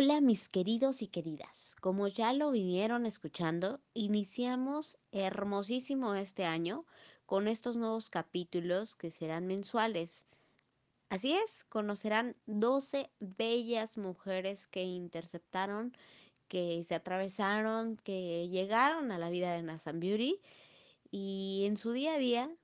Hola 0.00 0.20
mis 0.20 0.48
queridos 0.48 1.02
y 1.02 1.08
queridas, 1.08 1.74
como 1.80 2.06
ya 2.06 2.32
lo 2.32 2.52
vinieron 2.52 3.04
escuchando, 3.04 3.80
iniciamos 3.94 4.96
hermosísimo 5.10 6.14
este 6.14 6.44
año 6.44 6.86
con 7.26 7.48
estos 7.48 7.74
nuevos 7.74 8.08
capítulos 8.08 8.94
que 8.94 9.10
serán 9.10 9.48
mensuales. 9.48 10.24
Así 11.08 11.34
es, 11.34 11.64
conocerán 11.64 12.36
12 12.46 13.10
bellas 13.18 13.98
mujeres 13.98 14.68
que 14.68 14.84
interceptaron, 14.84 15.92
que 16.46 16.84
se 16.84 16.94
atravesaron, 16.94 17.96
que 17.96 18.48
llegaron 18.48 19.10
a 19.10 19.18
la 19.18 19.30
vida 19.30 19.52
de 19.52 19.64
Nathan 19.64 19.98
Beauty 19.98 20.40
y 21.10 21.64
en 21.66 21.76
su 21.76 21.90
día 21.90 22.14
a 22.14 22.18
día 22.18 22.56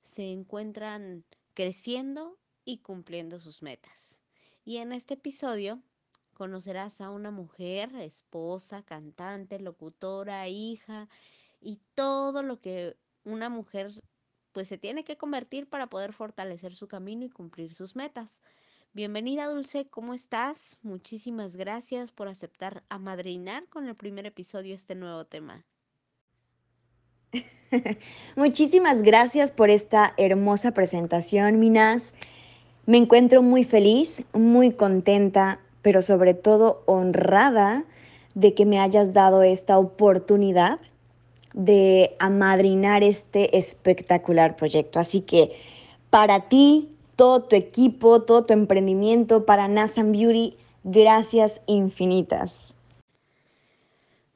se 0.00 0.32
encuentran 0.32 1.26
creciendo 1.52 2.38
y 2.64 2.78
cumpliendo 2.78 3.38
sus 3.38 3.60
metas. 3.60 4.22
Y 4.64 4.78
en 4.78 4.94
este 4.94 5.12
episodio 5.12 5.82
conocerás 6.34 7.00
a 7.00 7.10
una 7.10 7.30
mujer, 7.30 7.94
esposa, 7.96 8.82
cantante, 8.82 9.58
locutora, 9.60 10.48
hija 10.48 11.08
y 11.60 11.80
todo 11.94 12.42
lo 12.42 12.60
que 12.60 12.96
una 13.24 13.48
mujer 13.48 13.90
pues 14.52 14.68
se 14.68 14.78
tiene 14.78 15.04
que 15.04 15.16
convertir 15.16 15.68
para 15.68 15.88
poder 15.88 16.12
fortalecer 16.12 16.74
su 16.74 16.86
camino 16.86 17.24
y 17.24 17.30
cumplir 17.30 17.74
sus 17.74 17.96
metas. 17.96 18.42
Bienvenida 18.92 19.48
Dulce, 19.48 19.88
¿cómo 19.88 20.14
estás? 20.14 20.78
Muchísimas 20.82 21.56
gracias 21.56 22.12
por 22.12 22.28
aceptar 22.28 22.84
amadrinar 22.88 23.66
con 23.68 23.88
el 23.88 23.96
primer 23.96 24.26
episodio 24.26 24.74
este 24.74 24.94
nuevo 24.94 25.24
tema. 25.24 25.64
Muchísimas 28.36 29.02
gracias 29.02 29.50
por 29.50 29.70
esta 29.70 30.14
hermosa 30.16 30.72
presentación, 30.72 31.58
Minas. 31.58 32.14
Me 32.86 32.98
encuentro 32.98 33.42
muy 33.42 33.64
feliz, 33.64 34.22
muy 34.32 34.72
contenta, 34.72 35.58
pero 35.84 36.00
sobre 36.00 36.32
todo 36.32 36.82
honrada 36.86 37.84
de 38.34 38.54
que 38.54 38.64
me 38.64 38.80
hayas 38.80 39.12
dado 39.12 39.42
esta 39.42 39.78
oportunidad 39.78 40.80
de 41.52 42.16
amadrinar 42.18 43.04
este 43.04 43.58
espectacular 43.58 44.56
proyecto. 44.56 44.98
Así 44.98 45.20
que 45.20 45.54
para 46.08 46.48
ti, 46.48 46.88
todo 47.16 47.44
tu 47.44 47.54
equipo, 47.54 48.22
todo 48.22 48.46
tu 48.46 48.54
emprendimiento, 48.54 49.44
para 49.44 49.68
Nasan 49.68 50.12
Beauty, 50.12 50.56
gracias 50.84 51.60
infinitas. 51.66 52.72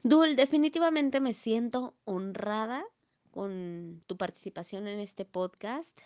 Dul, 0.03 0.35
definitivamente 0.35 1.19
me 1.19 1.33
siento 1.33 1.95
honrada 2.05 2.85
con 3.31 4.03
tu 4.05 4.17
participación 4.17 4.87
en 4.87 4.99
este 4.99 5.25
podcast. 5.25 6.01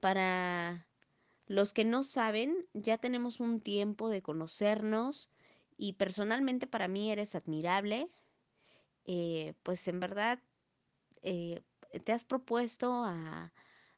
Para 0.00 0.86
los 1.46 1.72
que 1.72 1.84
no 1.84 2.02
saben, 2.02 2.68
ya 2.72 2.98
tenemos 2.98 3.40
un 3.40 3.60
tiempo 3.60 4.08
de 4.08 4.22
conocernos 4.22 5.30
y 5.76 5.94
personalmente 5.94 6.66
para 6.66 6.88
mí 6.88 7.10
eres 7.10 7.34
admirable. 7.34 8.10
Eh, 9.06 9.54
pues 9.62 9.86
en 9.88 10.00
verdad 10.00 10.40
eh, 11.22 11.62
te 12.04 12.12
has 12.12 12.24
propuesto 12.24 13.04
a, 13.04 13.52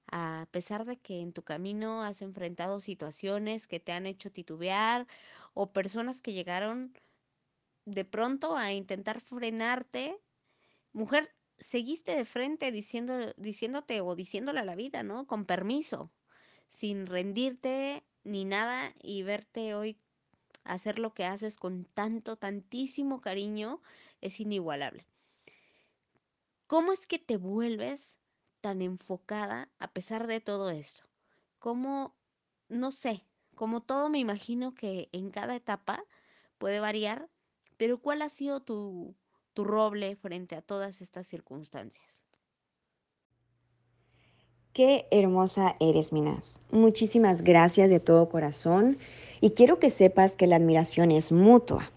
a 0.08 0.48
pesar 0.50 0.84
de 0.84 0.98
que 0.98 1.20
en 1.20 1.32
tu 1.32 1.42
camino 1.42 2.02
has 2.02 2.22
enfrentado 2.22 2.80
situaciones 2.80 3.66
que 3.66 3.80
te 3.80 3.92
han 3.92 4.06
hecho 4.06 4.30
titubear 4.32 5.06
o 5.54 5.72
personas 5.72 6.22
que 6.22 6.32
llegaron 6.32 6.94
de 7.84 8.04
pronto 8.04 8.56
a 8.56 8.72
intentar 8.72 9.20
frenarte, 9.20 10.20
mujer, 10.92 11.34
seguiste 11.58 12.16
de 12.16 12.24
frente 12.24 12.70
diciendo, 12.72 13.32
diciéndote 13.36 14.00
o 14.00 14.14
diciéndole 14.16 14.60
a 14.60 14.64
la 14.64 14.74
vida, 14.74 15.02
¿no? 15.02 15.26
Con 15.26 15.46
permiso, 15.46 16.12
sin 16.68 17.06
rendirte 17.06 18.04
ni 18.24 18.44
nada 18.44 18.92
y 19.02 19.22
verte 19.22 19.74
hoy 19.74 19.98
hacer 20.64 20.98
lo 20.98 21.14
que 21.14 21.24
haces 21.24 21.56
con 21.56 21.84
tanto, 21.84 22.36
tantísimo 22.36 23.20
cariño 23.20 23.80
es 24.20 24.40
inigualable. 24.40 25.06
¿Cómo 26.66 26.92
es 26.92 27.06
que 27.06 27.18
te 27.18 27.36
vuelves 27.36 28.18
tan 28.60 28.82
enfocada 28.82 29.70
a 29.78 29.92
pesar 29.92 30.26
de 30.26 30.40
todo 30.40 30.70
esto? 30.70 31.04
¿Cómo, 31.58 32.16
no 32.68 32.90
sé, 32.90 33.24
como 33.54 33.82
todo 33.82 34.08
me 34.08 34.18
imagino 34.18 34.74
que 34.74 35.08
en 35.12 35.30
cada 35.30 35.54
etapa 35.54 36.04
puede 36.58 36.80
variar, 36.80 37.30
pero 37.76 37.98
¿cuál 37.98 38.22
ha 38.22 38.28
sido 38.28 38.60
tu, 38.60 39.14
tu 39.56 39.64
roble 39.64 40.16
frente 40.16 40.54
a 40.54 40.60
todas 40.60 41.00
estas 41.00 41.26
circunstancias. 41.26 42.25
Qué 44.76 45.06
hermosa 45.10 45.74
eres, 45.80 46.12
Minas. 46.12 46.60
Muchísimas 46.70 47.40
gracias 47.40 47.88
de 47.88 47.98
todo 47.98 48.28
corazón 48.28 48.98
y 49.40 49.52
quiero 49.52 49.78
que 49.78 49.88
sepas 49.88 50.36
que 50.36 50.46
la 50.46 50.56
admiración 50.56 51.12
es 51.12 51.32
mutua. 51.32 51.90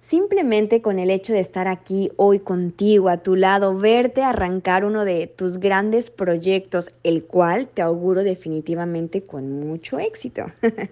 Simplemente 0.00 0.80
con 0.80 0.98
el 0.98 1.10
hecho 1.10 1.34
de 1.34 1.40
estar 1.40 1.68
aquí 1.68 2.10
hoy 2.16 2.38
contigo, 2.38 3.10
a 3.10 3.18
tu 3.18 3.36
lado, 3.36 3.76
verte 3.76 4.22
arrancar 4.22 4.86
uno 4.86 5.04
de 5.04 5.26
tus 5.26 5.58
grandes 5.58 6.08
proyectos, 6.08 6.92
el 7.02 7.24
cual 7.24 7.68
te 7.68 7.82
auguro 7.82 8.24
definitivamente 8.24 9.24
con 9.24 9.60
mucho 9.60 9.98
éxito. 9.98 10.46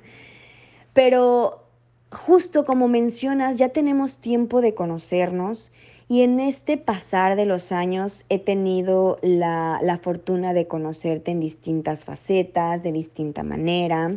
Pero 0.92 1.62
justo 2.10 2.66
como 2.66 2.88
mencionas, 2.88 3.56
ya 3.56 3.70
tenemos 3.70 4.18
tiempo 4.18 4.60
de 4.60 4.74
conocernos 4.74 5.72
y 6.08 6.22
en 6.22 6.40
este 6.40 6.76
pasar 6.76 7.36
de 7.36 7.46
los 7.46 7.72
años 7.72 8.24
he 8.28 8.38
tenido 8.38 9.18
la, 9.22 9.98
fortuna 10.02 10.52
de 10.52 10.66
conocerte 10.66 11.30
en 11.30 11.40
distintas 11.40 12.04
facetas, 12.04 12.82
de 12.82 12.92
distinta 12.92 13.42
manera. 13.42 14.16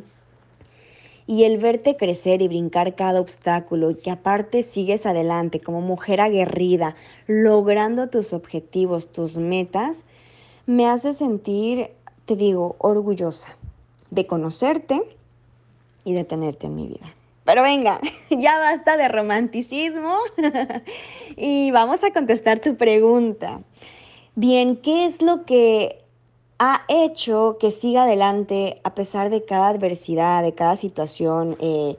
Y 1.27 1.43
el 1.43 1.57
verte 1.57 1.97
crecer 1.97 2.41
y 2.41 2.47
brincar 2.47 2.95
cada 2.95 3.19
obstáculo 3.19 3.91
y 3.91 3.95
que 3.95 4.11
aparte 4.11 4.61
sigues 4.63 5.05
adelante 5.05 5.59
como 5.59 5.81
mujer 5.81 6.21
aguerrida, 6.21 6.95
logrando 7.27 8.09
tus 8.09 8.33
objetivos, 8.33 9.11
tus 9.11 9.37
metas, 9.37 10.03
me 10.67 10.87
hace 10.87 11.13
sentir, 11.13 11.91
te 12.25 12.35
digo, 12.35 12.75
orgullosa 12.79 13.57
de 14.11 14.27
conocerte 14.27 15.01
y 16.03 16.13
de 16.13 16.23
tenerte 16.23 16.67
en 16.67 16.75
mi 16.75 16.87
vida. 16.87 17.13
Pero 17.55 17.63
venga, 17.63 18.01
ya 18.31 18.57
basta 18.57 18.97
de 18.97 19.07
romanticismo 19.07 20.13
y 21.37 21.71
vamos 21.71 22.03
a 22.03 22.11
contestar 22.11 22.59
tu 22.59 22.75
pregunta. 22.75 23.61
Bien, 24.35 24.75
¿qué 24.75 25.05
es 25.05 25.21
lo 25.21 25.45
que 25.45 26.03
ha 26.59 26.81
hecho 26.89 27.55
que 27.57 27.71
siga 27.71 28.03
adelante 28.03 28.81
a 28.83 28.93
pesar 28.93 29.29
de 29.29 29.45
cada 29.45 29.69
adversidad, 29.69 30.43
de 30.43 30.53
cada 30.53 30.75
situación, 30.75 31.55
eh, 31.61 31.95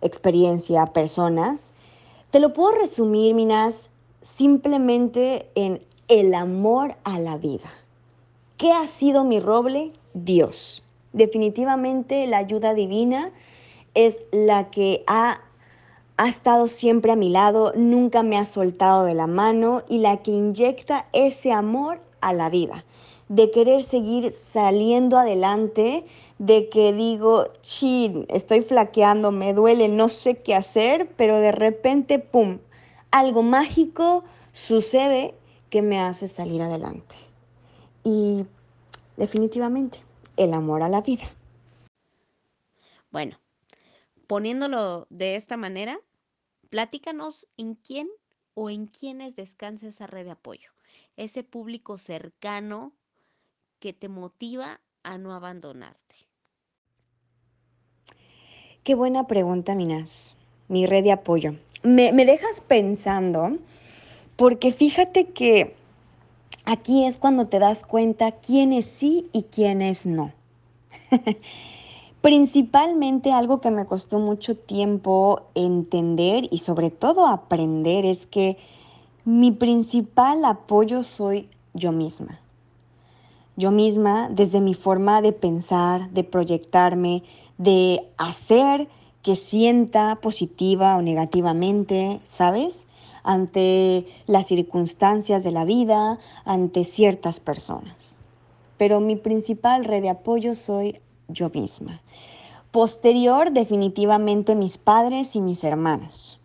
experiencia, 0.00 0.86
personas? 0.86 1.74
Te 2.30 2.40
lo 2.40 2.54
puedo 2.54 2.72
resumir, 2.72 3.34
Minas, 3.34 3.90
simplemente 4.22 5.50
en 5.54 5.82
el 6.08 6.32
amor 6.32 6.94
a 7.04 7.18
la 7.18 7.36
vida. 7.36 7.68
¿Qué 8.56 8.72
ha 8.72 8.86
sido 8.86 9.22
mi 9.22 9.38
roble? 9.38 9.92
Dios. 10.14 10.82
Definitivamente 11.12 12.26
la 12.26 12.38
ayuda 12.38 12.72
divina 12.72 13.32
es 13.94 14.20
la 14.32 14.70
que 14.70 15.04
ha, 15.06 15.40
ha 16.16 16.28
estado 16.28 16.68
siempre 16.68 17.12
a 17.12 17.16
mi 17.16 17.30
lado, 17.30 17.72
nunca 17.76 18.22
me 18.22 18.38
ha 18.38 18.44
soltado 18.44 19.04
de 19.04 19.14
la 19.14 19.26
mano 19.26 19.82
y 19.88 19.98
la 19.98 20.18
que 20.18 20.30
inyecta 20.30 21.06
ese 21.12 21.52
amor 21.52 22.00
a 22.20 22.32
la 22.32 22.50
vida, 22.50 22.84
de 23.28 23.50
querer 23.50 23.82
seguir 23.82 24.32
saliendo 24.32 25.18
adelante, 25.18 26.04
de 26.38 26.68
que 26.68 26.92
digo, 26.92 27.48
chin, 27.62 28.26
estoy 28.28 28.62
flaqueando, 28.62 29.30
me 29.30 29.54
duele, 29.54 29.88
no 29.88 30.08
sé 30.08 30.36
qué 30.42 30.54
hacer, 30.54 31.08
pero 31.16 31.38
de 31.38 31.52
repente, 31.52 32.18
¡pum!, 32.18 32.58
algo 33.10 33.42
mágico 33.42 34.24
sucede 34.52 35.34
que 35.70 35.82
me 35.82 36.00
hace 36.00 36.28
salir 36.28 36.62
adelante. 36.62 37.16
Y 38.02 38.46
definitivamente, 39.16 39.98
el 40.36 40.52
amor 40.52 40.82
a 40.82 40.88
la 40.88 41.00
vida. 41.00 41.24
Bueno, 43.10 43.36
Poniéndolo 44.26 45.06
de 45.10 45.36
esta 45.36 45.56
manera, 45.56 46.00
platícanos 46.70 47.48
en 47.56 47.74
quién 47.74 48.08
o 48.54 48.70
en 48.70 48.86
quiénes 48.86 49.36
descansa 49.36 49.88
esa 49.88 50.06
red 50.06 50.24
de 50.24 50.32
apoyo, 50.32 50.70
ese 51.16 51.42
público 51.44 51.98
cercano 51.98 52.94
que 53.80 53.92
te 53.92 54.08
motiva 54.08 54.80
a 55.02 55.18
no 55.18 55.34
abandonarte. 55.34 56.16
Qué 58.82 58.94
buena 58.94 59.26
pregunta, 59.26 59.74
Minas. 59.74 60.36
Mi 60.68 60.86
red 60.86 61.04
de 61.04 61.12
apoyo. 61.12 61.54
Me, 61.82 62.12
me 62.12 62.24
dejas 62.26 62.60
pensando, 62.66 63.56
porque 64.36 64.72
fíjate 64.72 65.26
que 65.28 65.74
aquí 66.64 67.06
es 67.06 67.18
cuando 67.18 67.46
te 67.48 67.58
das 67.58 67.84
cuenta 67.84 68.32
quiénes 68.32 68.86
sí 68.86 69.28
y 69.32 69.44
quiénes 69.44 70.06
no. 70.06 70.32
Principalmente 72.24 73.32
algo 73.32 73.60
que 73.60 73.70
me 73.70 73.84
costó 73.84 74.18
mucho 74.18 74.56
tiempo 74.56 75.42
entender 75.54 76.48
y 76.50 76.60
sobre 76.60 76.88
todo 76.88 77.26
aprender 77.26 78.06
es 78.06 78.24
que 78.24 78.56
mi 79.26 79.50
principal 79.50 80.42
apoyo 80.46 81.02
soy 81.02 81.50
yo 81.74 81.92
misma. 81.92 82.40
Yo 83.56 83.70
misma, 83.70 84.30
desde 84.30 84.62
mi 84.62 84.72
forma 84.72 85.20
de 85.20 85.34
pensar, 85.34 86.08
de 86.12 86.24
proyectarme, 86.24 87.24
de 87.58 88.08
hacer 88.16 88.88
que 89.22 89.36
sienta 89.36 90.16
positiva 90.22 90.96
o 90.96 91.02
negativamente, 91.02 92.20
¿sabes? 92.22 92.86
Ante 93.22 94.06
las 94.26 94.46
circunstancias 94.46 95.44
de 95.44 95.50
la 95.50 95.66
vida, 95.66 96.18
ante 96.46 96.84
ciertas 96.84 97.38
personas. 97.38 98.16
Pero 98.78 99.00
mi 99.00 99.16
principal 99.16 99.84
red 99.84 100.00
de 100.00 100.08
apoyo 100.08 100.54
soy 100.54 101.02
yo 101.28 101.50
misma. 101.50 102.00
Posterior, 102.70 103.52
definitivamente 103.52 104.54
mis 104.54 104.78
padres 104.78 105.36
y 105.36 105.40
mis 105.40 105.62
hermanos. 105.64 106.40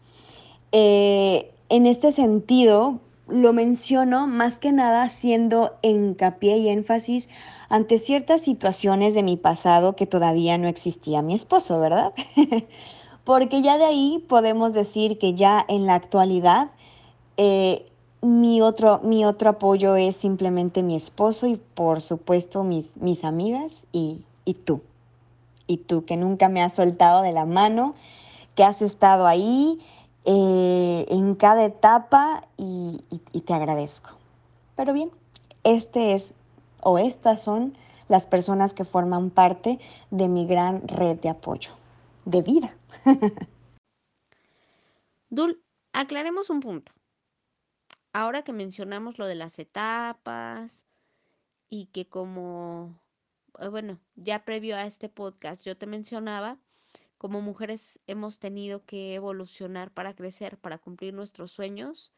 Eh, 0.72 1.52
en 1.70 1.86
este 1.86 2.12
sentido, 2.12 3.00
lo 3.28 3.54
menciono 3.54 4.28
más 4.28 4.58
que 4.58 4.72
nada 4.72 5.04
haciendo 5.04 5.78
hincapié 5.82 6.58
y 6.58 6.70
énfasis 6.70 7.30
ante 7.70 8.00
ciertas 8.00 8.42
situaciones 8.42 9.14
de 9.14 9.24
mi 9.24 9.38
pasado 9.38 9.96
que 9.96 10.08
todavía 10.08 10.58
no 10.58 10.68
existía 10.68 11.22
mi 11.22 11.36
esposo, 11.36 11.80
¿verdad? 11.80 12.14
Porque 13.24 13.62
ya 13.62 13.78
de 13.78 13.86
ahí 13.86 14.26
podemos 14.28 14.74
decir 14.74 15.20
que 15.20 15.36
ya 15.36 15.64
en 15.68 15.86
la 15.86 15.96
actualidad 15.96 16.72
eh, 17.38 17.86
mi, 18.22 18.62
otro, 18.62 19.00
mi 19.04 19.24
otro 19.26 19.52
apoyo 19.52 19.96
es 19.96 20.16
simplemente 20.16 20.84
mi 20.84 20.96
esposo 20.96 21.48
y 21.48 21.58
por 21.58 22.02
supuesto 22.02 22.64
mis, 22.64 22.98
mis 22.98 23.24
amigas 23.24 23.86
y, 23.92 24.24
y 24.50 24.56
tú. 24.56 24.82
Y 25.68 25.78
tú 25.78 26.06
que 26.06 26.18
nunca 26.18 26.50
me 26.50 26.64
has 26.64 26.74
soltado 26.74 27.22
de 27.22 27.32
la 27.32 27.46
mano, 27.46 27.94
que 28.56 28.64
has 28.64 28.82
estado 28.82 29.28
ahí 29.28 29.80
eh, 30.26 31.06
en 31.10 31.36
cada 31.36 31.64
etapa 31.64 32.48
y, 32.58 33.04
y 33.32 33.42
te 33.42 33.54
agradezco. 33.54 34.10
Pero 34.76 34.94
bien, 34.94 35.12
este 35.64 36.16
es 36.16 36.34
o 36.82 36.98
estas 36.98 37.44
son 37.44 37.78
las 38.08 38.26
personas 38.26 38.74
que 38.74 38.86
forman 38.86 39.30
parte 39.30 39.80
de 40.10 40.28
mi 40.28 40.48
gran 40.48 40.88
red 40.88 41.20
de 41.20 41.30
apoyo, 41.30 41.72
de 42.26 42.42
vida. 42.42 42.76
Dul, 45.30 45.62
aclaremos 45.94 46.50
un 46.50 46.60
punto. 46.60 46.92
Ahora 48.14 48.42
que 48.42 48.54
mencionamos 48.54 49.20
lo 49.20 49.28
de 49.28 49.36
las 49.36 49.60
etapas 49.60 50.88
y 51.70 51.86
que 51.88 52.08
como, 52.08 52.96
bueno, 53.68 54.00
ya 54.16 54.46
previo 54.46 54.78
a 54.78 54.86
este 54.86 55.10
podcast 55.10 55.66
yo 55.66 55.78
te 55.78 55.86
mencionaba, 55.86 56.58
como 57.18 57.42
mujeres 57.42 58.00
hemos 58.08 58.40
tenido 58.40 58.86
que 58.86 59.14
evolucionar 59.14 59.92
para 59.92 60.16
crecer, 60.16 60.58
para 60.58 60.78
cumplir 60.78 61.14
nuestros 61.14 61.52
sueños. 61.52 62.14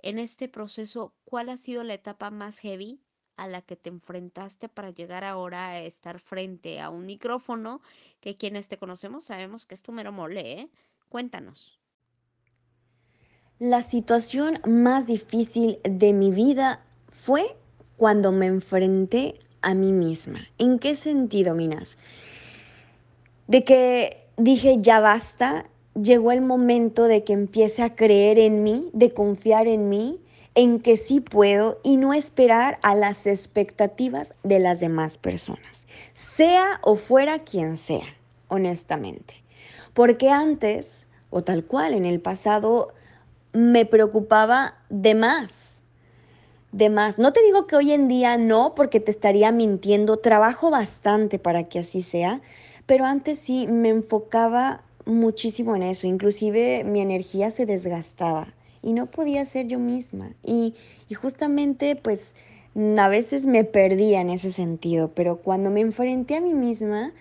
En 0.00 0.18
este 0.18 0.48
proceso, 0.48 1.14
¿cuál 1.24 1.48
ha 1.48 1.56
sido 1.56 1.82
la 1.82 1.94
etapa 1.94 2.30
más 2.30 2.58
heavy 2.58 3.00
a 3.36 3.46
la 3.46 3.62
que 3.62 3.76
te 3.76 3.88
enfrentaste 3.88 4.68
para 4.68 4.90
llegar 4.90 5.24
ahora 5.24 5.68
a 5.68 5.80
estar 5.80 6.20
frente 6.20 6.80
a 6.80 6.90
un 6.90 7.06
micrófono 7.06 7.80
que 8.20 8.36
quienes 8.36 8.68
te 8.68 8.76
conocemos 8.76 9.24
sabemos 9.24 9.64
que 9.64 9.74
es 9.74 9.82
tu 9.82 9.92
mero 9.92 10.12
mole, 10.12 10.52
¿eh? 10.52 10.70
Cuéntanos. 11.08 11.78
La 13.58 13.82
situación 13.82 14.60
más 14.66 15.06
difícil 15.06 15.78
de 15.82 16.12
mi 16.12 16.30
vida 16.30 16.84
fue 17.08 17.56
cuando 17.96 18.30
me 18.30 18.46
enfrenté 18.46 19.40
a 19.62 19.74
mí 19.74 19.92
misma. 19.92 20.40
¿En 20.58 20.78
qué 20.78 20.94
sentido, 20.94 21.54
Minas? 21.54 21.98
De 23.46 23.64
que 23.64 24.26
dije, 24.36 24.78
ya 24.80 25.00
basta, 25.00 25.64
llegó 25.94 26.32
el 26.32 26.40
momento 26.40 27.04
de 27.04 27.24
que 27.24 27.32
empiece 27.32 27.82
a 27.82 27.94
creer 27.94 28.38
en 28.38 28.62
mí, 28.62 28.90
de 28.92 29.12
confiar 29.12 29.66
en 29.66 29.88
mí, 29.88 30.20
en 30.54 30.80
que 30.80 30.96
sí 30.96 31.20
puedo 31.20 31.78
y 31.84 31.96
no 31.96 32.14
esperar 32.14 32.78
a 32.82 32.94
las 32.94 33.26
expectativas 33.26 34.34
de 34.42 34.58
las 34.58 34.80
demás 34.80 35.16
personas, 35.16 35.86
sea 36.14 36.80
o 36.82 36.96
fuera 36.96 37.44
quien 37.44 37.76
sea, 37.76 38.16
honestamente. 38.48 39.34
Porque 39.94 40.30
antes, 40.30 41.06
o 41.30 41.42
tal 41.42 41.64
cual 41.64 41.94
en 41.94 42.04
el 42.04 42.20
pasado, 42.20 42.92
me 43.52 43.86
preocupaba 43.86 44.78
de 44.88 45.14
más, 45.14 45.77
No 46.70 47.32
te 47.32 47.42
digo 47.42 47.66
que 47.66 47.76
hoy 47.76 47.92
en 47.92 48.08
día 48.08 48.36
no, 48.36 48.74
porque 48.74 49.00
te 49.00 49.10
estaría 49.10 49.50
mintiendo, 49.52 50.18
trabajo 50.18 50.70
bastante 50.70 51.38
para 51.38 51.64
que 51.64 51.78
así 51.78 52.02
sea, 52.02 52.42
pero 52.84 53.06
antes 53.06 53.38
sí 53.38 53.66
me 53.66 53.88
enfocaba 53.88 54.82
muchísimo 55.06 55.74
en 55.76 55.82
eso, 55.82 56.06
inclusive 56.06 56.84
mi 56.84 57.00
energía 57.00 57.50
se 57.50 57.64
desgastaba 57.64 58.52
y 58.82 58.92
no 58.92 59.06
podía 59.06 59.44
ser 59.46 59.66
yo 59.66 59.78
misma. 59.78 60.34
Y, 60.44 60.74
y 61.08 61.14
justamente 61.14 61.96
pues 61.96 62.32
a 62.98 63.08
veces 63.08 63.46
me 63.46 63.64
perdía 63.64 64.20
en 64.20 64.28
ese 64.28 64.52
sentido, 64.52 65.10
pero 65.14 65.38
cuando 65.38 65.70
me 65.70 65.80
enfrenté 65.80 66.36
a 66.36 66.40
mí 66.42 66.52
misma 66.52 67.12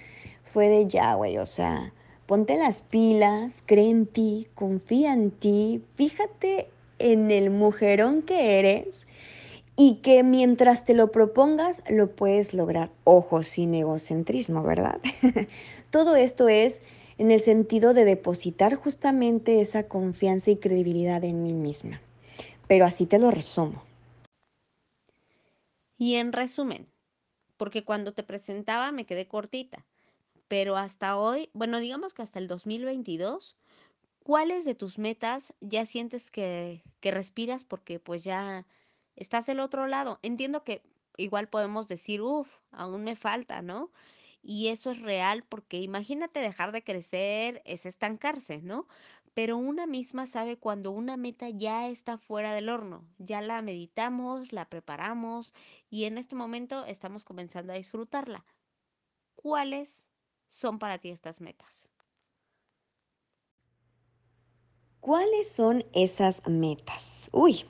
fue 0.44 0.68
de 0.68 0.88
ya, 0.88 1.16
güey, 1.16 1.38
o 1.38 1.46
sea, 1.46 1.94
ponte 2.26 2.58
las 2.58 2.82
pilas, 2.82 3.64
cree 3.66 3.90
en 3.90 4.08
ti, 4.08 4.48
confía 4.56 5.14
en 5.14 5.32
ti, 5.32 5.82
fíjate 5.96 6.68
en 7.00 7.32
el 7.32 7.50
mujerón 7.50 8.22
que 8.24 8.60
eres 8.60 9.08
y 9.80 9.98
que 9.98 10.24
mientras 10.24 10.84
te 10.84 10.96
lo 10.96 11.12
propongas 11.12 11.84
lo 11.88 12.14
puedes 12.14 12.54
lograr. 12.54 12.92
Ojo, 13.04 13.44
sin 13.44 13.76
egocentrismo, 13.76 14.64
¿verdad? 14.64 15.00
Todo 15.92 16.16
esto 16.16 16.50
es 16.50 16.82
en 17.20 17.32
el 17.32 17.42
sentido 17.42 17.94
de 17.94 18.04
depositar 18.04 18.76
justamente 18.76 19.62
esa 19.62 19.88
confianza 19.88 20.52
y 20.52 20.58
credibilidad 20.58 21.24
en 21.24 21.44
mí 21.44 21.54
misma. 21.54 22.02
Pero 22.68 22.86
así 22.86 23.06
te 23.06 23.20
lo 23.20 23.30
resumo. 23.32 23.84
Y 26.00 26.16
en 26.16 26.34
resumen, 26.34 26.88
porque 27.56 27.84
cuando 27.84 28.14
te 28.14 28.24
presentaba 28.24 28.92
me 28.92 29.06
quedé 29.06 29.28
cortita, 29.28 29.86
pero 30.48 30.76
hasta 30.76 31.18
hoy, 31.18 31.50
bueno, 31.54 31.80
digamos 31.80 32.14
que 32.14 32.24
hasta 32.24 32.40
el 32.40 32.48
2022, 32.48 33.58
¿cuáles 34.24 34.66
de 34.66 34.76
tus 34.76 34.98
metas 34.98 35.54
ya 35.62 35.86
sientes 35.86 36.32
que, 36.32 36.84
que 37.00 37.12
respiras 37.12 37.64
porque 37.64 38.00
pues 38.00 38.24
ya 38.24 38.66
estás 39.18 39.46
del 39.48 39.60
otro 39.60 39.88
lado? 39.88 40.20
Entiendo 40.22 40.64
que 40.64 40.82
igual 41.18 41.50
podemos 41.50 41.88
decir, 41.90 42.22
uff, 42.22 42.60
aún 42.72 43.04
me 43.04 43.18
falta, 43.18 43.62
¿no? 43.62 43.92
Y 44.42 44.70
eso 44.70 44.92
es 44.92 45.02
real 45.02 45.44
porque 45.50 45.82
imagínate 45.82 46.40
dejar 46.40 46.72
de 46.72 46.84
crecer, 46.84 47.62
es 47.66 47.86
estancarse, 47.86 48.62
¿no? 48.62 48.88
Pero 49.34 49.58
una 49.58 49.86
misma 49.86 50.26
sabe 50.26 50.58
cuando 50.58 50.92
una 50.92 51.18
meta 51.18 51.50
ya 51.50 51.90
está 51.90 52.18
fuera 52.18 52.54
del 52.54 52.70
horno, 52.70 53.06
ya 53.18 53.42
la 53.42 53.62
meditamos, 53.62 54.54
la 54.54 54.70
preparamos 54.70 55.54
y 55.90 56.06
en 56.06 56.18
este 56.18 56.36
momento 56.36 56.86
estamos 56.86 57.24
comenzando 57.24 57.74
a 57.74 57.76
disfrutarla. 57.76 58.46
¿Cuáles 59.36 60.10
son 60.48 60.80
para 60.80 60.98
ti 60.98 61.10
estas 61.10 61.42
metas? 61.42 61.90
¿Cuáles 65.00 65.52
son 65.52 65.86
esas 65.94 66.48
metas? 66.48 67.30
Uy, 67.32 67.64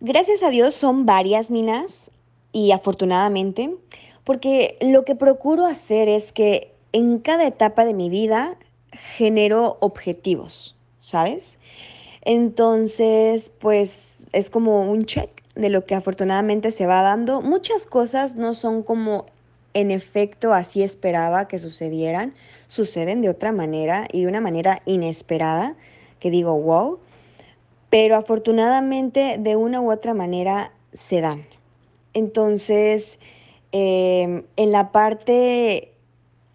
gracias 0.00 0.42
a 0.42 0.50
Dios 0.50 0.74
son 0.74 1.06
varias 1.06 1.50
minas 1.50 2.10
y 2.52 2.72
afortunadamente 2.72 3.74
porque 4.24 4.76
lo 4.80 5.04
que 5.04 5.14
procuro 5.14 5.64
hacer 5.64 6.08
es 6.08 6.32
que 6.32 6.74
en 6.92 7.18
cada 7.18 7.46
etapa 7.46 7.84
de 7.84 7.94
mi 7.94 8.10
vida 8.10 8.58
genero 8.92 9.78
objetivos, 9.80 10.76
¿sabes? 11.00 11.58
Entonces, 12.22 13.50
pues 13.58 14.18
es 14.32 14.50
como 14.50 14.82
un 14.82 15.06
check 15.06 15.30
de 15.54 15.70
lo 15.70 15.86
que 15.86 15.94
afortunadamente 15.94 16.72
se 16.72 16.86
va 16.86 17.02
dando. 17.02 17.40
Muchas 17.40 17.86
cosas 17.86 18.36
no 18.36 18.52
son 18.54 18.82
como 18.82 19.24
en 19.72 19.90
efecto 19.90 20.52
así 20.52 20.82
esperaba 20.82 21.48
que 21.48 21.58
sucedieran, 21.58 22.34
suceden 22.66 23.22
de 23.22 23.30
otra 23.30 23.52
manera 23.52 24.08
y 24.12 24.22
de 24.22 24.28
una 24.28 24.40
manera 24.40 24.82
inesperada, 24.84 25.74
que 26.20 26.30
digo, 26.30 26.54
wow, 26.54 26.98
pero 27.90 28.16
afortunadamente 28.16 29.36
de 29.38 29.56
una 29.56 29.80
u 29.80 29.90
otra 29.90 30.14
manera 30.14 30.72
se 30.92 31.20
dan. 31.20 31.44
Entonces, 32.14 33.18
Em, 33.70 34.44
en 34.56 34.72
la 34.72 34.92
parte 34.92 35.92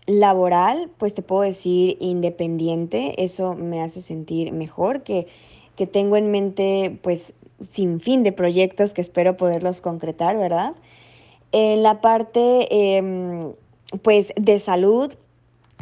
laboral, 0.07 0.89
pues 0.97 1.13
te 1.13 1.21
puedo 1.21 1.43
decir 1.43 1.97
independiente, 1.99 3.23
eso 3.23 3.53
me 3.53 3.81
hace 3.81 4.01
sentir 4.01 4.51
mejor, 4.51 5.03
que, 5.03 5.27
que 5.75 5.85
tengo 5.85 6.17
en 6.17 6.31
mente 6.31 6.97
pues 7.03 7.33
sin 7.71 7.99
fin 8.01 8.23
de 8.23 8.31
proyectos 8.31 8.93
que 8.93 9.01
espero 9.01 9.37
poderlos 9.37 9.79
concretar, 9.79 10.37
¿verdad? 10.37 10.73
En 11.51 11.83
la 11.83 12.01
parte 12.01 12.97
em, 12.97 13.53
pues 14.01 14.33
de 14.35 14.59
salud, 14.59 15.13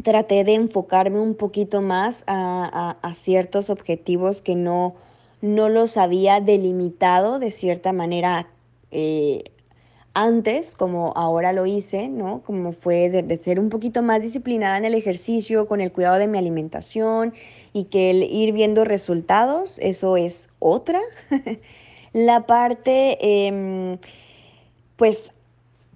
traté 0.04 0.44
de 0.44 0.56
enfocarme 0.56 1.20
un 1.20 1.36
poquito 1.36 1.82
más 1.82 2.24
a, 2.28 2.98
a, 3.02 3.14
ciertos 3.14 3.70
objetivos 3.70 4.42
que 4.42 4.56
no, 4.56 4.96
no 5.42 5.70
los 5.70 5.98
había 5.98 6.40
delimitado 6.40 7.40
de 7.40 7.52
cierta 7.52 7.94
manera 7.94 8.48
eh, 8.92 9.44
antes, 10.14 10.76
como 10.76 11.14
ahora 11.16 11.54
lo 11.54 11.66
hice, 11.66 12.10
¿no? 12.10 12.42
Como 12.44 12.74
fue 12.74 13.10
de, 13.10 13.38
ser 13.38 13.60
un 13.60 13.70
poquito 13.70 14.02
más 14.02 14.22
disciplinada 14.22 14.78
en 14.78 14.86
el 14.86 14.94
ejercicio, 14.94 15.68
con 15.68 15.82
el 15.82 15.92
cuidado 15.92 16.18
de 16.18 16.28
mi 16.28 16.38
alimentación 16.38 17.34
y 17.74 17.86
que 17.86 18.10
el 18.12 18.24
ir 18.24 18.52
viendo 18.52 18.84
resultados, 18.84 19.80
eso 19.80 20.18
es 20.18 20.50
otra. 20.60 21.00
La 22.14 22.46
parte, 22.46 23.48
em, 23.48 23.98
pues, 24.98 25.32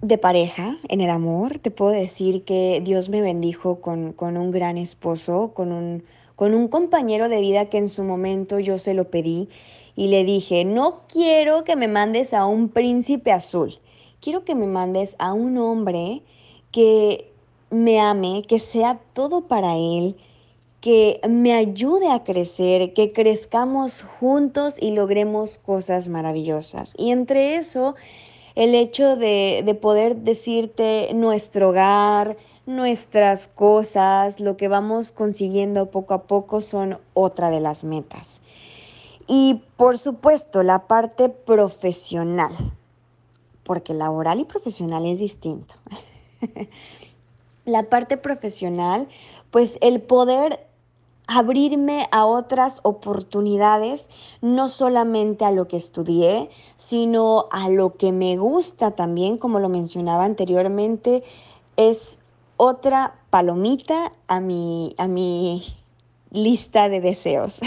de 0.00 0.18
pareja, 0.18 0.78
en 0.88 1.00
el 1.00 1.10
amor, 1.10 1.58
te 1.58 1.70
puedo 1.70 1.90
decir 1.92 2.44
que 2.44 2.80
Dios 2.82 3.08
me 3.08 3.20
bendijo 3.20 3.80
con, 3.80 4.12
con 4.12 4.36
un 4.36 4.50
gran 4.50 4.78
esposo, 4.78 5.52
con 5.54 5.72
un, 5.72 6.04
con 6.36 6.54
un 6.54 6.68
compañero 6.68 7.28
de 7.28 7.40
vida 7.40 7.66
que 7.66 7.78
en 7.78 7.88
su 7.88 8.04
momento 8.04 8.60
yo 8.60 8.78
se 8.78 8.94
lo 8.94 9.10
pedí 9.10 9.48
y 9.96 10.08
le 10.08 10.24
dije, 10.24 10.64
no 10.64 11.00
quiero 11.08 11.64
que 11.64 11.74
me 11.74 11.88
mandes 11.88 12.34
a 12.34 12.46
un 12.46 12.68
príncipe 12.68 13.32
azul, 13.32 13.78
quiero 14.20 14.44
que 14.44 14.54
me 14.54 14.66
mandes 14.66 15.16
a 15.18 15.32
un 15.32 15.56
hombre 15.56 16.22
que 16.70 17.32
me 17.70 17.98
ame, 17.98 18.44
que 18.46 18.58
sea 18.58 19.00
todo 19.14 19.48
para 19.48 19.76
él, 19.76 20.16
que 20.80 21.20
me 21.28 21.54
ayude 21.54 22.08
a 22.10 22.22
crecer, 22.22 22.92
que 22.92 23.12
crezcamos 23.12 24.02
juntos 24.02 24.76
y 24.80 24.90
logremos 24.92 25.58
cosas 25.58 26.08
maravillosas. 26.08 26.94
Y 26.96 27.10
entre 27.10 27.56
eso, 27.56 27.96
el 28.54 28.74
hecho 28.74 29.16
de, 29.16 29.62
de 29.64 29.74
poder 29.74 30.16
decirte 30.16 31.10
nuestro 31.14 31.70
hogar, 31.70 32.36
nuestras 32.66 33.46
cosas, 33.46 34.40
lo 34.40 34.56
que 34.56 34.68
vamos 34.68 35.12
consiguiendo 35.12 35.90
poco 35.90 36.14
a 36.14 36.22
poco 36.24 36.60
son 36.60 36.98
otra 37.14 37.50
de 37.50 37.60
las 37.60 37.84
metas. 37.84 38.42
Y 39.28 39.62
por 39.76 39.98
supuesto, 39.98 40.62
la 40.62 40.86
parte 40.86 41.28
profesional, 41.28 42.52
porque 43.64 43.94
laboral 43.94 44.40
y 44.40 44.44
profesional 44.44 45.06
es 45.06 45.18
distinto. 45.18 45.74
la 47.64 47.84
parte 47.84 48.16
profesional, 48.16 49.08
pues 49.50 49.78
el 49.80 50.00
poder 50.00 50.66
abrirme 51.28 52.08
a 52.12 52.24
otras 52.24 52.78
oportunidades, 52.84 54.08
no 54.42 54.68
solamente 54.68 55.44
a 55.44 55.50
lo 55.50 55.66
que 55.66 55.76
estudié, 55.76 56.50
sino 56.78 57.46
a 57.50 57.68
lo 57.68 57.96
que 57.96 58.12
me 58.12 58.36
gusta 58.36 58.92
también, 58.92 59.36
como 59.38 59.58
lo 59.58 59.68
mencionaba 59.68 60.24
anteriormente, 60.24 61.24
es 61.76 62.18
otra 62.56 63.20
palomita 63.30 64.12
a 64.28 64.40
mi, 64.40 64.94
a 64.98 65.08
mi 65.08 65.64
lista 66.30 66.88
de 66.88 67.00
deseos 67.00 67.60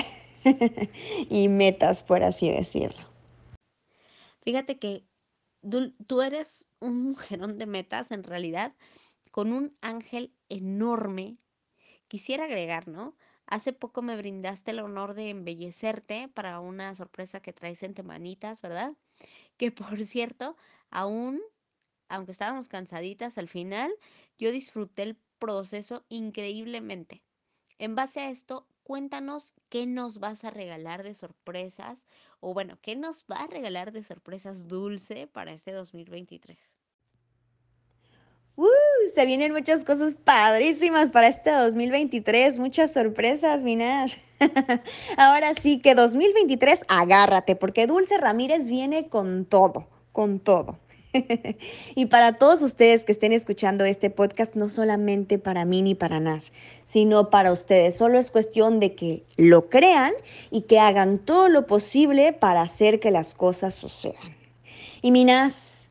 y 1.29 1.48
metas, 1.50 2.03
por 2.03 2.24
así 2.24 2.50
decirlo. 2.50 3.08
Fíjate 4.41 4.79
que 4.79 5.05
tú 6.08 6.22
eres 6.22 6.67
un 6.79 7.03
mujerón 7.03 7.58
de 7.58 7.65
metas 7.65 8.12
en 8.12 8.24
realidad, 8.24 8.75
con 9.31 9.53
un 9.53 9.77
ángel 9.81 10.34
enorme. 10.50 11.38
Quisiera 12.08 12.46
agregar, 12.46 12.88
¿no? 12.88 13.15
Hace 13.46 13.74
poco 13.74 14.01
me 14.01 14.15
brindaste 14.15 14.72
el 14.72 14.79
honor 14.79 15.13
de 15.13 15.29
embellecerte 15.29 16.27
para 16.27 16.60
una 16.60 16.93
sorpresa 16.96 17.41
que 17.41 17.53
traes 17.53 17.84
en 17.84 17.93
Temanitas, 17.93 18.62
¿verdad? 18.62 18.93
Que 19.58 19.72
por 19.72 20.03
cierto, 20.05 20.55
aún, 20.89 21.41
aunque 22.09 22.31
estábamos 22.31 22.67
cansaditas 22.67 23.37
al 23.37 23.47
final, 23.47 23.91
yo 24.37 24.51
disfruté 24.51 25.03
el 25.03 25.17
proceso 25.37 26.03
increíblemente. 26.09 27.23
En 27.77 27.95
base 27.95 28.19
a 28.19 28.29
esto, 28.29 28.67
cuéntanos 28.83 29.53
qué 29.69 29.85
nos 29.85 30.19
vas 30.19 30.43
a 30.43 30.49
regalar 30.49 31.03
de 31.03 31.13
sorpresas 31.13 32.07
o 32.39 32.53
bueno, 32.53 32.77
qué 32.81 32.95
nos 32.95 33.25
va 33.31 33.37
a 33.37 33.47
regalar 33.47 33.91
de 33.91 34.03
sorpresas 34.03 34.67
dulce 34.67 35.27
para 35.27 35.53
este 35.53 35.71
2023. 35.71 36.75
Uh, 38.55 38.67
se 39.15 39.25
vienen 39.25 39.53
muchas 39.53 39.85
cosas 39.85 40.15
padrísimas 40.15 41.11
para 41.11 41.27
este 41.27 41.51
2023, 41.51 42.59
muchas 42.59 42.91
sorpresas, 42.91 43.63
Minar. 43.63 44.09
Ahora 45.17 45.53
sí 45.55 45.79
que 45.79 45.95
2023, 45.95 46.81
agárrate, 46.89 47.55
porque 47.55 47.87
Dulce 47.87 48.17
Ramírez 48.17 48.67
viene 48.67 49.07
con 49.07 49.45
todo, 49.45 49.87
con 50.11 50.39
todo. 50.41 50.77
y 51.95 52.05
para 52.05 52.33
todos 52.33 52.61
ustedes 52.61 53.03
que 53.03 53.11
estén 53.11 53.33
escuchando 53.33 53.83
este 53.85 54.09
podcast, 54.09 54.55
no 54.55 54.69
solamente 54.69 55.39
para 55.39 55.65
mí 55.65 55.81
ni 55.81 55.95
para 55.95 56.19
Nas, 56.19 56.51
sino 56.85 57.29
para 57.29 57.51
ustedes. 57.51 57.95
Solo 57.95 58.19
es 58.19 58.31
cuestión 58.31 58.79
de 58.79 58.95
que 58.95 59.23
lo 59.37 59.69
crean 59.69 60.13
y 60.51 60.61
que 60.61 60.79
hagan 60.79 61.19
todo 61.19 61.49
lo 61.49 61.65
posible 61.65 62.33
para 62.33 62.61
hacer 62.61 62.99
que 62.99 63.11
las 63.11 63.33
cosas 63.33 63.73
sucedan. 63.73 64.35
Y 65.01 65.11
Minas, 65.11 65.87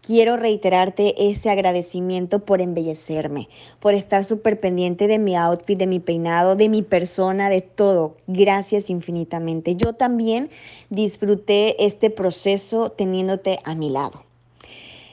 quiero 0.00 0.38
reiterarte 0.38 1.30
ese 1.30 1.50
agradecimiento 1.50 2.38
por 2.38 2.62
embellecerme, 2.62 3.48
por 3.80 3.92
estar 3.92 4.24
súper 4.24 4.58
pendiente 4.58 5.06
de 5.06 5.18
mi 5.18 5.36
outfit, 5.36 5.78
de 5.78 5.86
mi 5.86 6.00
peinado, 6.00 6.56
de 6.56 6.70
mi 6.70 6.80
persona, 6.80 7.50
de 7.50 7.60
todo. 7.60 8.16
Gracias 8.26 8.88
infinitamente. 8.88 9.76
Yo 9.76 9.92
también 9.92 10.48
disfruté 10.88 11.84
este 11.84 12.08
proceso 12.08 12.90
teniéndote 12.90 13.58
a 13.64 13.74
mi 13.74 13.90
lado. 13.90 14.27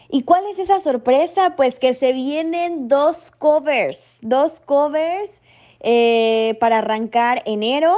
¿Y 0.10 0.24
cuál 0.24 0.46
es 0.46 0.60
esa 0.60 0.80
sorpresa? 0.80 1.56
Pues 1.56 1.80
que 1.80 1.94
se 1.94 2.14
vienen 2.14 2.88
dos 2.88 3.32
covers, 3.32 4.04
dos 4.22 4.60
covers 4.60 5.32
eh, 5.80 6.58
para 6.60 6.80
arrancar 6.80 7.42
enero 7.46 7.96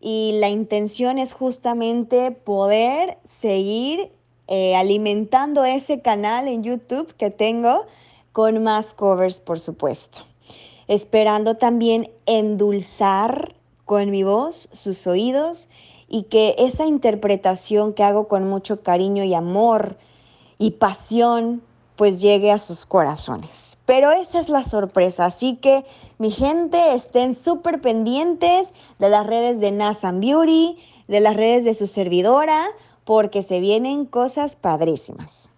y 0.00 0.38
la 0.40 0.48
intención 0.48 1.18
es 1.18 1.32
justamente 1.32 2.30
poder 2.30 3.18
seguir 3.40 4.10
eh, 4.48 4.74
alimentando 4.74 5.64
ese 5.64 6.00
canal 6.00 6.48
en 6.48 6.64
YouTube 6.64 7.14
que 7.16 7.30
tengo 7.30 7.86
con 8.32 8.62
más 8.62 8.94
covers, 8.94 9.40
por 9.40 9.60
supuesto. 9.60 10.24
Esperando 10.88 11.56
también 11.56 12.10
endulzar 12.26 13.54
con 13.84 14.10
mi 14.10 14.22
voz 14.22 14.68
sus 14.72 15.06
oídos 15.06 15.68
y 16.08 16.24
que 16.24 16.56
esa 16.58 16.86
interpretación 16.86 17.92
que 17.92 18.02
hago 18.02 18.26
con 18.26 18.48
mucho 18.48 18.82
cariño 18.82 19.22
y 19.22 19.34
amor 19.34 19.96
y 20.60 20.72
pasión 20.72 21.62
pues 21.96 22.20
llegue 22.20 22.52
a 22.52 22.58
sus 22.58 22.86
corazones. 22.86 23.78
Pero 23.86 24.12
esa 24.12 24.38
es 24.38 24.48
la 24.48 24.62
sorpresa, 24.62 25.24
así 25.24 25.56
que 25.56 25.84
mi 26.18 26.30
gente 26.30 26.94
estén 26.94 27.34
súper 27.34 27.80
pendientes 27.80 28.72
de 28.98 29.08
las 29.08 29.26
redes 29.26 29.58
de 29.58 29.72
Nasan 29.72 30.20
Beauty, 30.20 30.78
de 31.08 31.20
las 31.20 31.34
redes 31.34 31.64
de 31.64 31.74
su 31.74 31.86
servidora, 31.86 32.68
porque 33.04 33.42
se 33.42 33.58
vienen 33.58 34.04
cosas 34.04 34.54
padrísimas. 34.54 35.50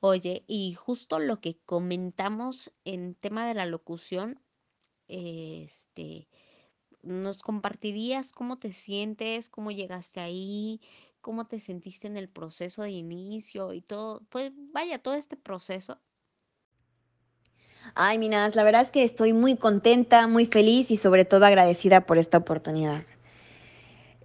Oye, 0.00 0.44
y 0.46 0.74
justo 0.74 1.18
lo 1.18 1.40
que 1.40 1.56
comentamos 1.64 2.72
en 2.84 3.14
tema 3.14 3.46
de 3.48 3.54
la 3.54 3.64
locución, 3.64 4.38
este, 5.08 6.28
¿nos 7.02 7.38
compartirías 7.38 8.32
cómo 8.32 8.58
te 8.58 8.70
sientes, 8.72 9.48
cómo 9.48 9.70
llegaste 9.70 10.20
ahí, 10.20 10.80
cómo 11.26 11.44
te 11.44 11.58
sentiste 11.58 12.06
en 12.06 12.16
el 12.16 12.28
proceso 12.28 12.82
de 12.82 12.90
inicio 12.90 13.72
y 13.72 13.80
todo? 13.80 14.22
Pues 14.28 14.52
vaya, 14.72 15.00
todo 15.00 15.14
este 15.14 15.36
proceso. 15.36 15.98
Ay, 17.96 18.16
Minas, 18.18 18.54
la 18.54 18.62
verdad 18.62 18.82
es 18.82 18.92
que 18.92 19.02
estoy 19.02 19.32
muy 19.32 19.56
contenta, 19.56 20.28
muy 20.28 20.46
feliz 20.46 20.92
y 20.92 20.96
sobre 20.96 21.24
todo 21.24 21.44
agradecida 21.44 22.06
por 22.06 22.18
esta 22.18 22.38
oportunidad 22.38 23.02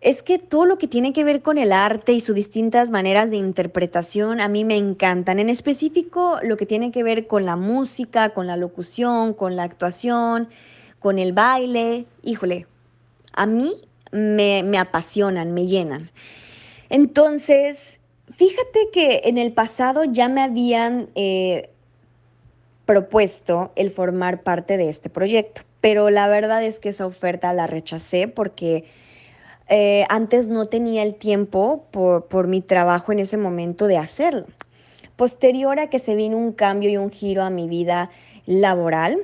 es 0.01 0.21
que 0.23 0.39
todo 0.39 0.65
lo 0.65 0.77
que 0.77 0.87
tiene 0.87 1.13
que 1.13 1.23
ver 1.23 1.41
con 1.41 1.57
el 1.59 1.71
arte 1.71 2.13
y 2.13 2.21
sus 2.21 2.35
distintas 2.35 2.89
maneras 2.89 3.29
de 3.29 3.37
interpretación 3.37 4.41
a 4.41 4.47
mí 4.47 4.63
me 4.65 4.75
encantan. 4.75 5.37
En 5.37 5.47
específico, 5.47 6.39
lo 6.41 6.57
que 6.57 6.65
tiene 6.65 6.91
que 6.91 7.03
ver 7.03 7.27
con 7.27 7.45
la 7.45 7.55
música, 7.55 8.31
con 8.31 8.47
la 8.47 8.57
locución, 8.57 9.35
con 9.35 9.55
la 9.55 9.61
actuación, 9.63 10.49
con 10.99 11.19
el 11.19 11.33
baile. 11.33 12.07
Híjole, 12.23 12.65
a 13.33 13.45
mí 13.45 13.73
me, 14.11 14.77
apasionan, 14.79 15.53
me 15.53 15.67
llenan. 15.67 16.09
Entonces, 16.91 18.01
fíjate 18.35 18.89
que 18.91 19.21
en 19.23 19.37
el 19.37 19.53
pasado 19.53 20.03
ya 20.03 20.27
me 20.27 20.41
habían 20.41 21.07
eh, 21.15 21.69
propuesto 22.85 23.71
el 23.77 23.91
formar 23.91 24.43
parte 24.43 24.75
de 24.75 24.89
este 24.89 25.09
proyecto, 25.09 25.61
pero 25.79 26.09
la 26.09 26.27
verdad 26.27 26.61
es 26.61 26.79
que 26.79 26.89
esa 26.89 27.05
oferta 27.05 27.53
la 27.53 27.65
rechacé 27.65 28.27
porque 28.27 28.83
eh, 29.69 30.03
antes 30.09 30.49
no 30.49 30.67
tenía 30.67 31.03
el 31.03 31.15
tiempo 31.15 31.85
por, 31.91 32.25
por 32.25 32.47
mi 32.47 32.59
trabajo 32.59 33.13
en 33.13 33.19
ese 33.19 33.37
momento 33.37 33.87
de 33.87 33.97
hacerlo. 33.97 34.47
Posterior 35.15 35.79
a 35.79 35.89
que 35.89 35.97
se 35.97 36.15
vino 36.15 36.37
un 36.37 36.51
cambio 36.51 36.89
y 36.89 36.97
un 36.97 37.09
giro 37.09 37.43
a 37.43 37.49
mi 37.49 37.69
vida 37.69 38.09
laboral, 38.45 39.17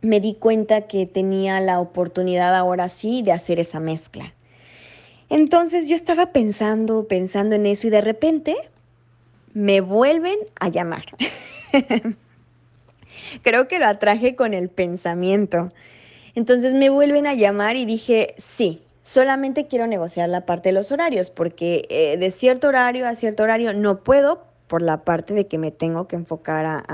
me 0.00 0.20
di 0.20 0.32
cuenta 0.32 0.86
que 0.86 1.04
tenía 1.04 1.60
la 1.60 1.80
oportunidad 1.80 2.56
ahora 2.56 2.88
sí 2.88 3.20
de 3.20 3.32
hacer 3.32 3.60
esa 3.60 3.78
mezcla. 3.78 4.32
Entonces 5.32 5.88
yo 5.88 5.96
estaba 5.96 6.26
pensando, 6.26 7.08
pensando 7.08 7.54
en 7.54 7.64
eso 7.66 7.86
y 7.86 7.90
de 7.90 8.02
repente 8.02 8.54
me 9.54 9.80
vuelven 9.80 10.36
a 10.60 10.68
llamar. 10.68 11.06
Creo 13.42 13.66
que 13.66 13.78
lo 13.78 13.86
atraje 13.86 14.36
con 14.36 14.52
el 14.52 14.68
pensamiento. 14.68 15.70
Entonces 16.34 16.74
me 16.74 16.90
vuelven 16.90 17.26
a 17.26 17.32
llamar 17.32 17.76
y 17.76 17.86
dije, 17.86 18.34
sí, 18.36 18.82
Solamente 19.04 19.66
quiero 19.66 19.88
negociar 19.88 20.28
la 20.28 20.46
parte 20.46 20.68
de 20.68 20.74
los 20.74 20.92
horarios, 20.92 21.28
porque 21.28 21.86
eh, 21.90 22.16
de 22.18 22.30
cierto 22.30 22.68
horario 22.68 23.08
a 23.08 23.16
cierto 23.16 23.42
horario 23.42 23.74
no 23.74 24.04
puedo 24.04 24.44
por 24.68 24.80
la 24.80 25.04
parte 25.04 25.34
de 25.34 25.48
que 25.48 25.58
me 25.58 25.72
tengo 25.72 26.06
que 26.06 26.14
enfocar 26.14 26.84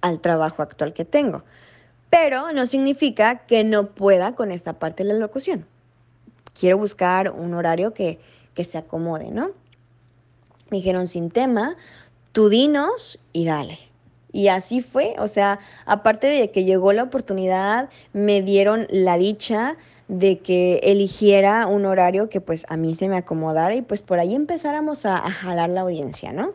al 0.00 0.20
trabajo 0.20 0.62
actual 0.62 0.92
que 0.92 1.04
tengo. 1.04 1.42
Pero 2.08 2.52
no 2.52 2.68
significa 2.68 3.46
que 3.46 3.64
no 3.64 3.88
pueda 3.88 4.36
con 4.36 4.52
esta 4.52 4.74
parte 4.74 5.02
de 5.02 5.12
la 5.12 5.18
locución. 5.18 5.66
Quiero 6.60 6.76
buscar 6.76 7.30
un 7.30 7.54
horario 7.54 7.94
que, 7.94 8.18
que 8.52 8.64
se 8.64 8.76
acomode, 8.76 9.30
¿no? 9.30 9.52
Me 10.68 10.76
dijeron 10.76 11.08
sin 11.08 11.30
tema, 11.30 11.76
tú 12.32 12.50
dinos 12.50 13.18
y 13.32 13.46
dale. 13.46 13.78
Y 14.30 14.48
así 14.48 14.82
fue, 14.82 15.14
o 15.18 15.26
sea, 15.26 15.58
aparte 15.86 16.26
de 16.26 16.50
que 16.50 16.64
llegó 16.64 16.92
la 16.92 17.04
oportunidad, 17.04 17.88
me 18.12 18.42
dieron 18.42 18.86
la 18.90 19.16
dicha 19.16 19.78
de 20.08 20.40
que 20.40 20.80
eligiera 20.82 21.66
un 21.66 21.86
horario 21.86 22.28
que 22.28 22.42
pues 22.42 22.66
a 22.68 22.76
mí 22.76 22.94
se 22.94 23.08
me 23.08 23.16
acomodara 23.16 23.74
y 23.74 23.80
pues 23.80 24.02
por 24.02 24.18
ahí 24.18 24.34
empezáramos 24.34 25.06
a, 25.06 25.16
a 25.16 25.30
jalar 25.30 25.70
la 25.70 25.80
audiencia, 25.80 26.32
¿no? 26.32 26.52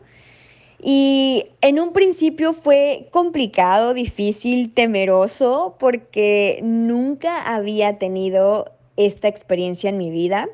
Y 0.78 1.46
en 1.62 1.80
un 1.80 1.92
principio 1.92 2.52
fue 2.52 3.08
complicado, 3.10 3.92
difícil, 3.92 4.72
temeroso, 4.72 5.74
porque 5.80 6.60
nunca 6.62 7.54
había 7.54 7.98
tenido 7.98 8.76
esta 8.96 9.28
experiencia 9.28 9.90
en 9.90 9.98
mi 9.98 10.10
vida. 10.10 10.48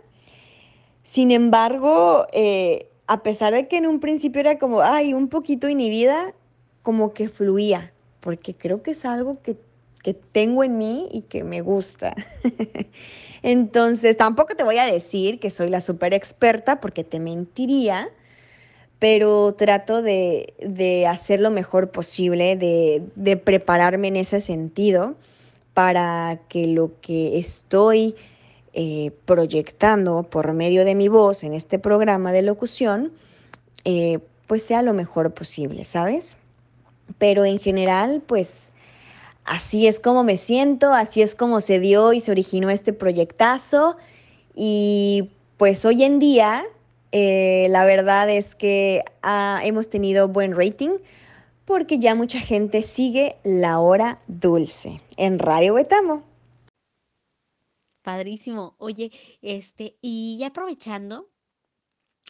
Sin 1.02 1.30
embargo, 1.30 2.26
eh, 2.32 2.88
a 3.06 3.22
pesar 3.22 3.52
de 3.52 3.68
que 3.68 3.76
en 3.76 3.87
un 3.87 4.00
principio 4.00 4.40
era 4.40 4.58
como, 4.58 4.82
ay, 4.82 5.14
un 5.14 5.28
poquito 5.28 5.68
inhibida, 5.68 6.34
como 6.82 7.12
que 7.12 7.28
fluía, 7.28 7.92
porque 8.20 8.54
creo 8.54 8.82
que 8.82 8.92
es 8.92 9.04
algo 9.04 9.38
que, 9.42 9.56
que 10.02 10.14
tengo 10.14 10.64
en 10.64 10.78
mí 10.78 11.08
y 11.12 11.22
que 11.22 11.44
me 11.44 11.61
gusta. 11.61 12.14
Entonces, 13.42 14.16
tampoco 14.16 14.54
te 14.54 14.64
voy 14.64 14.78
a 14.78 14.87
decir 14.87 15.40
que 15.40 15.50
soy 15.50 15.68
la 15.68 15.80
super 15.80 16.14
experta, 16.14 16.80
porque 16.80 17.04
te 17.04 17.18
mentiría 17.20 18.08
pero 19.02 19.52
trato 19.54 20.00
de, 20.00 20.54
de, 20.61 21.08
hacer 21.08 21.40
lo 21.40 21.50
mejor 21.50 21.90
posible, 21.90 22.54
de, 22.54 23.02
de, 23.16 23.37
prepararme 23.37 24.06
en 24.06 24.14
ese 24.14 24.40
sentido 24.40 25.16
para 25.75 26.38
que 26.49 26.68
lo 26.68 26.92
que 27.00 27.37
estoy 27.37 28.14
eh, 28.75 29.12
proyectando 29.26 30.23
por 30.23 30.52
medio 30.52 30.85
de 30.85 30.95
mi 30.95 31.09
voz 31.09 31.45
en 31.45 31.52
este 31.52 31.79
programa 31.79 32.33
de 32.33 32.43
locución, 32.43 33.12
eh, 33.85 34.19
pues 34.47 34.62
sea 34.62 34.83
lo 34.83 34.95
mejor 34.95 35.35
posible, 35.35 35.85
¿sabes? 35.85 36.37
Pero 37.19 37.45
en 37.45 37.59
general, 37.59 38.23
pues 38.26 38.69
así 39.45 39.87
es 39.87 40.00
como 40.00 40.25
me 40.25 40.37
siento, 40.37 40.95
así 40.95 41.23
es 41.23 41.35
como 41.35 41.61
se 41.61 41.81
dio 41.81 42.12
y 42.12 42.21
se 42.21 42.31
originó 42.31 42.71
este 42.71 42.93
proyectazo 42.93 43.97
y 44.55 45.31
pues 45.57 45.85
hoy 45.85 46.05
en 46.05 46.19
día 46.19 46.64
eh, 47.12 47.67
la 47.71 47.85
verdad 47.85 48.31
es 48.31 48.55
que 48.55 49.05
ah, 49.23 49.61
hemos 49.64 49.91
tenido 49.91 50.29
buen 50.29 50.57
rating 50.57 50.99
porque 51.67 51.99
ya 51.99 52.14
mucha 52.14 52.41
gente 52.41 52.83
sigue 52.83 53.37
La 53.45 53.79
Hora 53.79 54.19
Dulce 54.26 55.00
en 55.17 55.38
Radio 55.38 55.75
Betamo. 55.75 56.31
Padrísimo. 58.02 58.75
Oye, 58.78 59.12
este, 59.40 59.97
y 60.00 60.37
ya 60.38 60.49
aprovechando, 60.49 61.30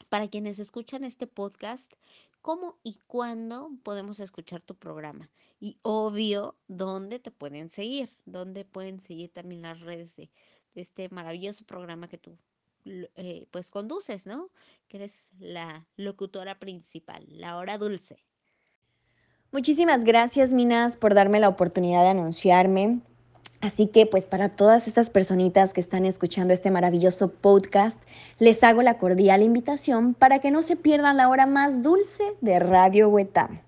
para 0.09 0.29
quienes 0.29 0.59
escuchan 0.59 1.05
este 1.05 1.27
podcast, 1.27 1.95
¿cómo 2.43 2.79
y 2.83 2.99
cuándo 3.07 3.71
podemos 3.83 4.21
escuchar 4.21 4.61
tu 4.61 4.75
programa? 4.75 5.31
Y 5.61 5.79
obvio, 5.83 6.57
¿dónde 6.69 7.19
te 7.19 7.31
pueden 7.31 7.71
seguir? 7.71 8.13
¿Dónde 8.27 8.65
pueden 8.65 9.01
seguir 9.01 9.33
también 9.33 9.63
las 9.63 9.81
redes 9.81 10.17
de, 10.17 10.31
este 10.75 11.09
maravilloso 11.11 11.65
programa 11.67 12.09
que 12.09 12.17
tú 12.17 12.39
eh, 12.85 13.47
pues 13.51 13.71
conduces, 13.71 14.27
¿no? 14.27 14.51
Que 14.89 14.97
eres 14.97 15.33
la 15.39 15.87
locutora 15.97 16.59
principal, 16.59 17.25
la 17.29 17.57
hora 17.57 17.79
dulce. 17.79 18.25
Muchísimas 19.53 20.03
gracias, 20.03 20.51
Minas, 20.51 20.97
por 20.97 21.15
darme 21.15 21.39
la 21.39 21.51
oportunidad 21.51 22.03
de 22.03 22.09
anunciarme. 22.09 23.03
Así 23.63 23.87
que 23.87 24.07
pues 24.07 24.25
para 24.25 24.49
todas 24.49 24.89
estas 24.89 25.09
personitas 25.09 25.73
que 25.73 25.81
están 25.81 26.05
escuchando 26.05 26.53
este 26.53 26.73
maravilloso 26.73 27.31
podcast, 27.31 27.97
les 28.41 28.65
hago 28.65 28.83
la 28.83 28.99
cordial 28.99 29.41
invitación 29.41 30.15
para 30.15 30.41
que 30.41 30.51
no 30.51 30.63
se 30.63 30.75
pierdan 30.75 31.17
la 31.17 31.29
hora 31.29 31.47
más 31.47 31.81
dulce 31.81 32.25
de 32.41 32.59
Radio 32.59 33.09
Huetam. 33.09 33.61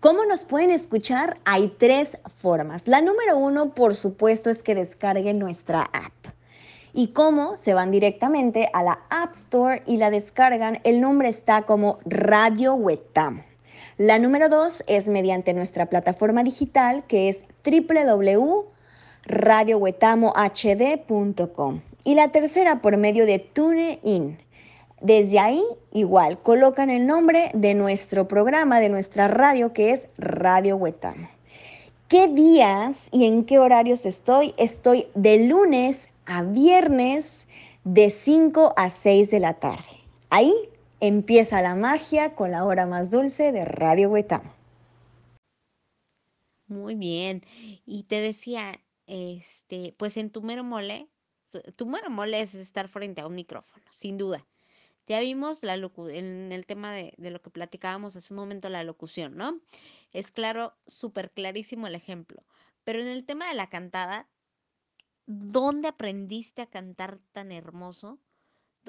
¿Cómo 0.00 0.24
nos 0.24 0.42
pueden 0.42 0.70
escuchar? 0.70 1.36
Hay 1.44 1.68
tres 1.78 2.18
formas. 2.38 2.88
La 2.88 3.00
número 3.00 3.38
uno, 3.38 3.72
por 3.72 3.94
supuesto, 3.94 4.50
es 4.50 4.64
que 4.64 4.74
descarguen 4.74 5.38
nuestra 5.38 5.82
app 5.82 6.12
y 6.92 7.08
cómo 7.08 7.56
se 7.56 7.72
van 7.72 7.92
directamente 7.92 8.68
a 8.72 8.82
la 8.82 8.98
App 9.10 9.32
Store 9.34 9.84
y 9.86 9.98
la 9.98 10.10
descargan. 10.10 10.80
El 10.82 11.00
nombre 11.00 11.28
está 11.28 11.62
como 11.62 12.00
Radio 12.04 12.74
Huetamo. 12.74 13.44
La 13.96 14.18
número 14.18 14.48
dos 14.48 14.82
es 14.88 15.06
mediante 15.06 15.54
nuestra 15.54 15.86
plataforma 15.86 16.42
digital 16.42 17.04
que 17.06 17.28
es 17.28 17.44
www.radiohuetamohd.com. 19.26 21.80
Y 22.04 22.14
la 22.14 22.30
tercera 22.30 22.80
por 22.80 22.96
medio 22.96 23.26
de 23.26 23.38
TuneIn. 23.38 24.38
Desde 25.00 25.38
ahí, 25.38 25.62
igual, 25.92 26.40
colocan 26.40 26.90
el 26.90 27.06
nombre 27.06 27.50
de 27.52 27.74
nuestro 27.74 28.28
programa, 28.28 28.80
de 28.80 28.88
nuestra 28.88 29.28
radio, 29.28 29.72
que 29.72 29.90
es 29.90 30.08
Radio 30.16 30.76
Huetamo. 30.76 31.28
¿Qué 32.08 32.28
días 32.28 33.08
y 33.12 33.26
en 33.26 33.44
qué 33.44 33.58
horarios 33.58 34.06
estoy? 34.06 34.54
Estoy 34.56 35.08
de 35.14 35.46
lunes 35.46 36.08
a 36.24 36.44
viernes 36.44 37.48
de 37.84 38.10
5 38.10 38.74
a 38.76 38.90
6 38.90 39.30
de 39.30 39.40
la 39.40 39.54
tarde. 39.54 39.84
Ahí 40.30 40.54
empieza 41.00 41.62
la 41.62 41.74
magia 41.74 42.34
con 42.34 42.52
la 42.52 42.64
hora 42.64 42.86
más 42.86 43.10
dulce 43.10 43.52
de 43.52 43.64
Radio 43.64 44.10
Huetamo. 44.10 44.52
Muy 46.68 46.94
bien. 46.94 47.44
Y 47.84 48.04
te 48.04 48.20
decía, 48.20 48.72
este, 49.06 49.94
pues 49.98 50.16
en 50.16 50.30
tu 50.30 50.42
mero 50.42 50.64
mole, 50.64 51.08
tu 51.76 51.86
mero 51.86 52.10
mole 52.10 52.40
es 52.40 52.54
estar 52.54 52.88
frente 52.88 53.20
a 53.20 53.26
un 53.26 53.34
micrófono, 53.34 53.84
sin 53.90 54.18
duda. 54.18 54.46
Ya 55.06 55.20
vimos 55.20 55.62
la 55.62 55.74
en 55.74 56.50
el 56.50 56.66
tema 56.66 56.92
de, 56.92 57.14
de, 57.16 57.30
lo 57.30 57.40
que 57.40 57.50
platicábamos 57.50 58.16
hace 58.16 58.34
un 58.34 58.40
momento, 58.40 58.68
la 58.68 58.82
locución, 58.82 59.36
¿no? 59.36 59.60
Es 60.12 60.32
claro, 60.32 60.74
súper 60.86 61.30
clarísimo 61.30 61.86
el 61.86 61.94
ejemplo. 61.94 62.42
Pero 62.82 63.00
en 63.00 63.06
el 63.06 63.24
tema 63.24 63.48
de 63.48 63.54
la 63.54 63.68
cantada, 63.68 64.28
¿Dónde 65.26 65.88
aprendiste 65.88 66.62
a 66.62 66.66
cantar 66.66 67.18
tan 67.32 67.50
hermoso? 67.50 68.20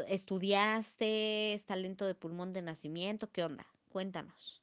¿Estudiaste? 0.08 1.54
¿Es 1.54 1.66
talento 1.66 2.06
de 2.06 2.14
pulmón 2.14 2.54
de 2.54 2.62
nacimiento? 2.62 3.32
¿Qué 3.32 3.44
onda? 3.44 3.66
Cuéntanos. 3.90 4.62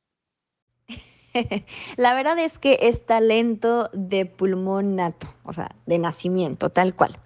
La 1.96 2.14
verdad 2.14 2.38
es 2.38 2.58
que 2.58 2.78
es 2.82 3.04
talento 3.04 3.90
de 3.92 4.26
pulmón 4.26 4.96
nato, 4.96 5.26
o 5.44 5.52
sea, 5.52 5.74
de 5.86 5.98
nacimiento, 5.98 6.70
tal 6.70 6.94
cual. 6.94 7.18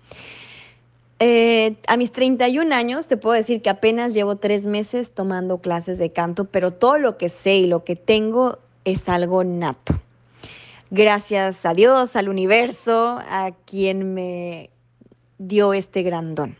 Eh, 1.20 1.76
a 1.88 1.96
mis 1.96 2.12
31 2.12 2.72
años 2.74 3.08
te 3.08 3.16
puedo 3.16 3.34
decir 3.34 3.60
que 3.60 3.70
apenas 3.70 4.14
llevo 4.14 4.36
tres 4.36 4.66
meses 4.66 5.12
tomando 5.12 5.58
clases 5.58 5.98
de 5.98 6.12
canto, 6.12 6.44
pero 6.44 6.72
todo 6.72 6.98
lo 6.98 7.18
que 7.18 7.28
sé 7.28 7.56
y 7.56 7.66
lo 7.66 7.84
que 7.84 7.96
tengo 7.96 8.58
es 8.84 9.08
algo 9.08 9.42
nato. 9.42 9.98
Gracias 10.90 11.66
a 11.66 11.74
Dios, 11.74 12.16
al 12.16 12.28
universo, 12.28 13.18
a 13.28 13.52
quien 13.66 14.14
me 14.14 14.70
dio 15.38 15.74
este 15.74 16.02
gran 16.02 16.34
don. 16.34 16.56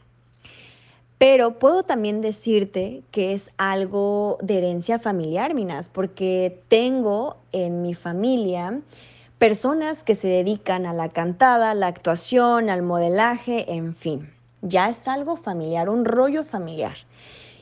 Pero 1.19 1.59
puedo 1.59 1.83
también 1.83 2.21
decirte 2.21 3.03
que 3.11 3.33
es 3.33 3.51
algo 3.59 4.39
de 4.41 4.59
herencia 4.59 5.01
familiar, 5.01 5.53
Minas, 5.53 5.89
porque 5.89 6.63
tengo 6.69 7.37
en 7.51 7.83
mi 7.83 7.95
familia 7.95 8.81
personas 9.39 10.05
que 10.05 10.15
se 10.15 10.29
dedican 10.29 10.87
a 10.87 10.93
la 10.93 11.09
cantada, 11.09 11.75
la 11.75 11.89
actuación, 11.89 12.71
al 12.71 12.83
modelaje, 12.83 13.73
en 13.75 13.97
fin. 13.97 14.31
Ya 14.63 14.91
es 14.91 15.09
algo 15.09 15.37
familiar, 15.37 15.89
un 15.89 16.05
rollo 16.05 16.45
familiar. 16.45 16.97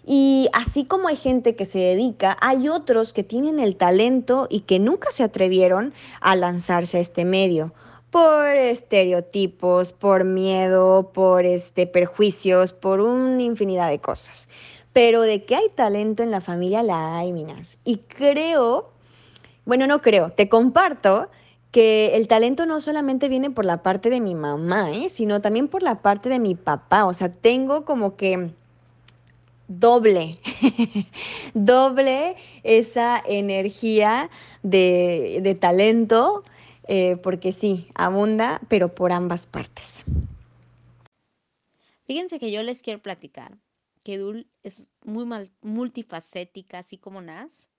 Y 0.05 0.49
así 0.53 0.85
como 0.85 1.09
hay 1.09 1.17
gente 1.17 1.57
que 1.57 1.65
se 1.65 1.79
dedica, 1.79 2.37
hay 2.41 2.69
otros 2.69 3.13
que 3.13 3.25
tienen 3.25 3.59
el 3.59 3.77
talento 3.77 4.47
y 4.51 4.61
que 4.61 4.79
nunca 4.79 5.11
se 5.11 5.25
atrevieron 5.25 5.95
a 6.21 6.37
lanzarse 6.37 6.99
a 6.99 7.01
este 7.01 7.25
medio 7.25 7.73
por 8.17 8.47
estereotipos, 8.47 9.93
por 9.93 10.25
miedo, 10.25 11.11
por 11.13 11.45
este 11.45 11.87
perjuicios, 11.87 12.73
por 12.73 13.03
una 13.03 13.43
infinidad 13.43 13.91
de 13.91 13.99
cosas. 13.99 14.49
Pero 14.95 15.21
de 15.21 15.45
que 15.45 15.55
hay 15.55 15.69
talento 15.75 16.23
en 16.23 16.31
la 16.31 16.41
familia 16.41 16.83
la 16.83 17.19
hay, 17.19 17.35
Minas. 17.35 17.79
Y 17.85 17.99
creo, 17.99 18.89
bueno, 19.67 19.87
no 19.87 20.01
creo, 20.01 20.31
te 20.31 20.49
comparto 20.49 21.29
que 21.71 22.17
el 22.17 22.27
talento 22.27 22.65
no 22.65 22.81
solamente 22.81 23.29
viene 23.29 23.51
por 23.51 23.67
la 23.67 23.83
parte 23.83 24.09
de 24.09 24.23
mi 24.23 24.35
mamá, 24.35 24.93
¿eh? 24.93 25.11
sino 25.11 25.43
también 25.43 25.69
por 25.69 25.83
la 25.83 26.01
parte 26.01 26.31
de 26.31 26.39
mi 26.39 26.55
papá. 26.55 27.05
O 27.05 27.13
sea, 27.13 27.29
tengo 27.29 27.85
como 27.85 28.17
que 28.17 28.49
doble, 29.69 30.39
doble 31.53 32.37
esa 32.63 33.23
energía 33.27 34.31
de, 34.63 35.41
de 35.43 35.55
talento, 35.55 36.45
eh, 36.89 37.17
porque 37.23 37.53
sí, 37.53 37.89
abunda, 37.95 38.61
pero 38.69 38.95
por 38.95 39.13
ambas 39.13 39.47
partes. 39.47 40.05
Fíjense 42.05 42.39
que 42.39 42.51
yo 42.51 42.63
les 42.63 42.83
quiero 42.83 43.03
platicar 43.03 43.59
que 44.05 44.19
Dul 44.19 44.49
es 44.63 44.93
muy 45.05 45.27
multifacética, 45.63 46.79
así 46.79 46.97
como 46.97 47.21
Nas. 47.21 47.71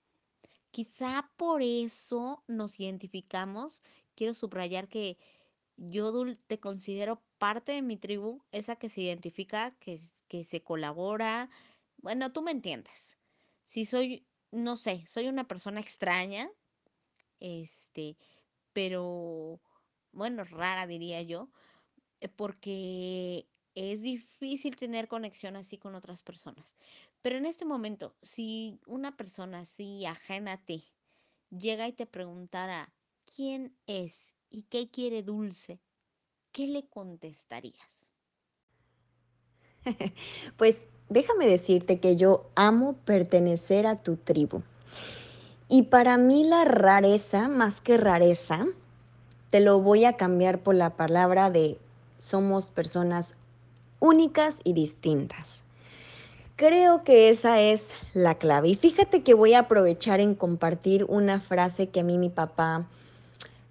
Quizá 0.70 1.30
por 1.38 1.62
eso 1.62 2.42
nos 2.46 2.78
identificamos. 2.78 3.80
Quiero 4.14 4.34
subrayar 4.34 4.88
que 4.88 5.16
yo, 5.76 6.12
Dul, 6.12 6.38
te 6.46 6.60
considero 6.60 7.22
parte 7.38 7.72
de 7.72 7.80
mi 7.80 7.96
tribu, 7.96 8.42
esa 8.52 8.76
que 8.76 8.90
se 8.90 9.00
identifica, 9.00 9.70
que, 9.80 9.98
que 10.28 10.44
se 10.44 10.62
colabora, 10.62 11.48
bueno, 11.96 12.30
tú 12.30 12.42
me 12.42 12.50
entiendes. 12.50 13.16
Si 13.64 13.86
soy 13.86 14.26
no 14.50 14.76
sé, 14.76 15.04
soy 15.06 15.28
una 15.28 15.46
persona 15.46 15.80
extraña, 15.80 16.50
este, 17.40 18.16
pero 18.78 19.60
bueno, 20.12 20.44
rara 20.44 20.86
diría 20.86 21.20
yo, 21.22 21.50
eh, 22.20 22.28
porque 22.28 23.48
es 23.74 24.02
difícil 24.02 24.76
tener 24.76 25.08
conexión 25.08 25.56
así 25.56 25.78
con 25.78 25.96
otras 25.96 26.22
personas. 26.22 26.76
Pero 27.20 27.38
en 27.38 27.46
este 27.46 27.64
momento, 27.64 28.14
si 28.22 28.78
una 28.86 29.16
persona 29.16 29.60
así 29.60 30.06
ajena 30.06 30.52
a 30.52 30.64
ti 30.64 30.84
llega 31.50 31.88
y 31.88 31.92
te 31.92 32.06
preguntara 32.06 32.94
quién 33.24 33.76
es 33.88 34.36
y 34.48 34.62
qué 34.62 34.88
quiere 34.88 35.24
Dulce, 35.24 35.80
¿qué 36.52 36.68
le 36.68 36.88
contestarías? 36.88 38.14
Pues 40.56 40.76
déjame 41.08 41.48
decirte 41.48 41.98
que 41.98 42.14
yo 42.14 42.48
amo 42.54 42.96
pertenecer 42.98 43.88
a 43.88 44.00
tu 44.04 44.18
tribu. 44.18 44.62
Y 45.68 45.82
para 45.82 46.16
mí 46.16 46.44
la 46.44 46.64
rareza, 46.64 47.48
más 47.48 47.82
que 47.82 47.98
rareza, 47.98 48.66
te 49.50 49.60
lo 49.60 49.80
voy 49.80 50.06
a 50.06 50.16
cambiar 50.16 50.60
por 50.60 50.74
la 50.74 50.90
palabra 50.90 51.50
de 51.50 51.78
somos 52.18 52.70
personas 52.70 53.34
únicas 54.00 54.60
y 54.64 54.72
distintas. 54.72 55.64
Creo 56.56 57.04
que 57.04 57.28
esa 57.28 57.60
es 57.60 57.88
la 58.14 58.36
clave. 58.36 58.68
Y 58.68 58.74
fíjate 58.74 59.22
que 59.22 59.34
voy 59.34 59.54
a 59.54 59.60
aprovechar 59.60 60.20
en 60.20 60.34
compartir 60.34 61.04
una 61.04 61.38
frase 61.40 61.88
que 61.88 62.00
a 62.00 62.04
mí 62.04 62.16
mi 62.16 62.30
papá 62.30 62.86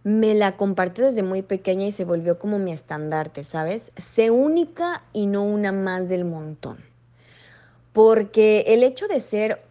me 0.03 0.35
la 0.35 0.55
compartió 0.55 1.05
desde 1.05 1.23
muy 1.23 1.41
pequeña 1.41 1.87
y 1.87 1.91
se 1.91 2.05
volvió 2.05 2.39
como 2.39 2.59
mi 2.59 2.71
estandarte, 2.71 3.43
¿sabes? 3.43 3.91
Sé 3.97 4.31
única 4.31 5.03
y 5.13 5.25
no 5.25 5.43
una 5.43 5.71
más 5.71 6.07
del 6.07 6.25
montón. 6.25 6.77
Porque 7.91 8.65
el 8.67 8.83
hecho 8.83 9.07
de 9.07 9.19
ser 9.19 9.61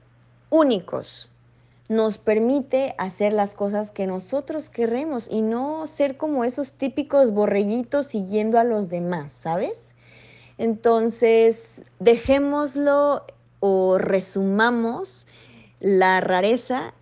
únicos 0.51 1.31
nos 1.89 2.19
permite 2.19 2.95
hacer 2.99 3.33
las 3.33 3.55
cosas 3.55 3.91
que 3.91 4.07
nosotros 4.07 4.69
queremos 4.69 5.29
y 5.31 5.43
no 5.43 5.87
ser 5.87 6.17
como 6.17 6.45
esos 6.45 6.73
típicos 6.73 7.33
borreguitos 7.33 8.07
siguiendo 8.07 8.59
a 8.59 8.65
los 8.65 8.89
demás, 8.89 9.33
¿sabes? 9.33 9.95
Entonces, 10.59 11.85
dejémoslo 12.01 13.25
o 13.61 13.99
resumamos 13.99 15.27
la 15.81 16.21
rareza 16.21 16.95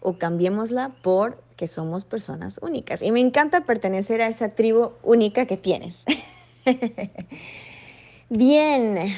o 0.00 0.18
cambiémosla 0.18 0.94
por 1.02 1.42
que 1.56 1.68
somos 1.68 2.04
personas 2.04 2.58
únicas. 2.62 3.02
Y 3.02 3.12
me 3.12 3.20
encanta 3.20 3.62
pertenecer 3.62 4.20
a 4.22 4.28
esa 4.28 4.50
tribu 4.50 4.92
única 5.02 5.46
que 5.46 5.56
tienes. 5.56 6.04
Bien. 8.28 9.14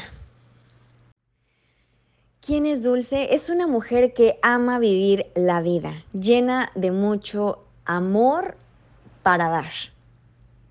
¿Quién 2.47 2.65
es 2.65 2.85
Dulce? 2.85 3.35
Es 3.35 3.51
una 3.51 3.67
mujer 3.67 4.15
que 4.15 4.39
ama 4.41 4.79
vivir 4.79 5.27
la 5.35 5.61
vida, 5.61 5.95
llena 6.13 6.71
de 6.77 6.93
mucho 6.93 7.65
amor 7.85 8.57
para 9.25 9.49
dar, 9.49 9.73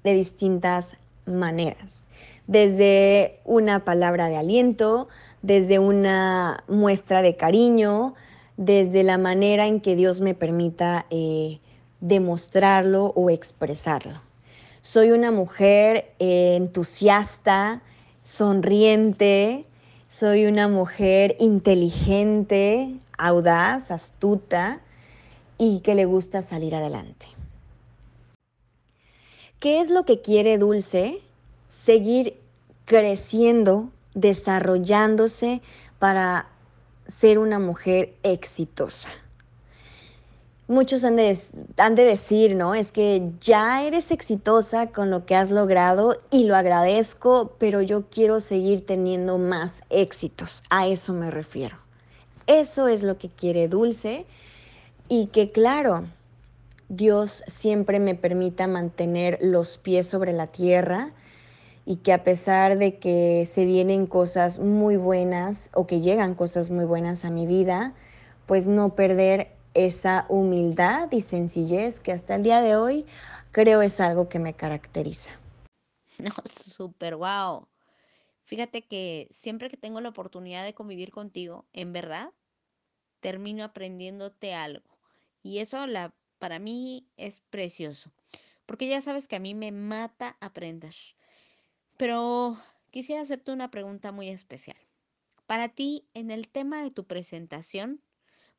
de 0.01 0.13
distintas 0.13 0.95
maneras. 1.25 2.07
Desde 2.47 3.41
una 3.43 3.83
palabra 3.83 4.29
de 4.29 4.37
aliento, 4.37 5.09
desde 5.41 5.77
una 5.77 6.63
muestra 6.69 7.21
de 7.21 7.35
cariño, 7.35 8.13
desde 8.55 9.03
la 9.03 9.17
manera 9.17 9.67
en 9.67 9.81
que 9.81 9.97
Dios 9.97 10.21
me 10.21 10.33
permita 10.33 11.07
eh, 11.09 11.59
demostrarlo 11.99 13.07
o 13.17 13.29
expresarlo. 13.29 14.21
Soy 14.79 15.11
una 15.11 15.29
mujer 15.29 16.13
eh, 16.19 16.55
entusiasta, 16.55 17.81
sonriente, 18.23 19.65
soy 20.17 20.45
una 20.45 20.69
mujer 20.69 21.35
inteligente, 21.41 22.95
audaz, 23.17 23.91
astuta 23.91 24.79
y 25.57 25.81
que 25.81 25.93
le 25.93 26.05
gusta 26.05 26.41
salir 26.41 26.73
adelante. 26.73 27.25
¿Qué 29.59 29.81
es 29.81 29.89
lo 29.89 30.05
que 30.05 30.21
quiere 30.21 30.57
Dulce? 30.57 31.19
Seguir 31.67 32.39
creciendo, 32.85 33.89
desarrollándose 34.13 35.61
para 35.99 36.47
ser 37.19 37.37
una 37.37 37.59
mujer 37.59 38.13
exitosa. 38.23 39.09
Muchos 40.67 41.03
han 41.03 41.15
de, 41.15 41.39
han 41.77 41.93
de, 41.93 42.03
decir, 42.03 42.55
¿no? 42.55 42.73
Es 42.73 42.91
que 42.91 43.31
ya 43.39 43.83
eres 43.83 44.09
exitosa 44.09 44.87
con 44.87 45.11
lo 45.11 45.25
que 45.25 45.35
has 45.35 45.51
logrado 45.51 46.19
y 46.31 46.45
lo 46.45 46.55
agradezco, 46.55 47.53
pero 47.59 47.83
yo 47.83 48.05
quiero 48.09 48.39
seguir 48.39 48.83
teniendo 48.83 49.37
más 49.37 49.73
éxitos. 49.91 50.63
A 50.71 50.87
eso 50.87 51.13
me 51.13 51.29
refiero. 51.29 51.77
Eso 52.47 52.87
es 52.87 53.03
lo 53.03 53.17
que 53.19 53.29
quiere 53.29 53.67
Dulce 53.67 54.25
y 55.07 55.27
que 55.27 55.51
claro, 55.51 56.05
Dios 56.89 57.43
siempre 57.47 57.99
me 57.99 58.15
permita 58.15 58.67
mantener 58.67 59.39
los 59.41 59.77
pies 59.77 60.07
sobre 60.07 60.33
la 60.33 60.47
tierra 60.47 61.11
y 61.85 61.97
que 61.97 62.13
a 62.13 62.23
pesar 62.23 62.77
de 62.79 62.97
que 62.97 63.47
se 63.51 63.65
vienen 63.65 64.07
cosas 64.07 64.57
muy 64.59 64.97
buenas 64.97 65.69
o 65.73 65.85
que 65.85 66.01
llegan 66.01 66.33
cosas 66.33 66.71
muy 66.71 66.85
buenas 66.85 67.25
a 67.25 67.29
mi 67.29 67.45
vida, 67.45 67.93
pues 68.45 68.67
no 68.67 68.95
perder 68.95 69.54
esa 69.75 70.25
humildad 70.29 71.11
y 71.11 71.21
sencillez 71.21 71.99
que 71.99 72.11
hasta 72.11 72.35
el 72.35 72.43
día 72.43 72.61
de 72.61 72.75
hoy 72.75 73.05
creo 73.51 73.81
es 73.81 73.99
algo 73.99 74.27
que 74.27 74.39
me 74.39 74.53
caracteriza. 74.53 75.29
No, 76.17 76.31
súper 76.45 77.15
wow. 77.15 77.67
Fíjate 78.43 78.83
que 78.83 79.27
siempre 79.31 79.69
que 79.69 79.77
tengo 79.77 80.01
la 80.01 80.09
oportunidad 80.09 80.63
de 80.63 80.73
convivir 80.73 81.11
contigo, 81.11 81.65
en 81.73 81.93
verdad, 81.93 82.31
termino 83.19 83.63
aprendiéndote 83.63 84.53
algo. 84.53 84.87
Y 85.43 85.59
eso 85.59 85.79
para 86.39 86.59
mí 86.59 87.07
es 87.17 87.41
precioso, 87.41 88.11
porque 88.65 88.87
ya 88.87 89.01
sabes 89.01 89.27
que 89.27 89.35
a 89.35 89.39
mí 89.39 89.55
me 89.55 89.71
mata 89.71 90.37
aprender. 90.39 90.93
Pero 91.97 92.57
quisiera 92.91 93.21
hacerte 93.21 93.51
una 93.51 93.71
pregunta 93.71 94.11
muy 94.11 94.29
especial. 94.29 94.77
Para 95.47 95.69
ti, 95.69 96.07
en 96.13 96.31
el 96.31 96.47
tema 96.47 96.81
de 96.83 96.91
tu 96.91 97.05
presentación, 97.05 98.01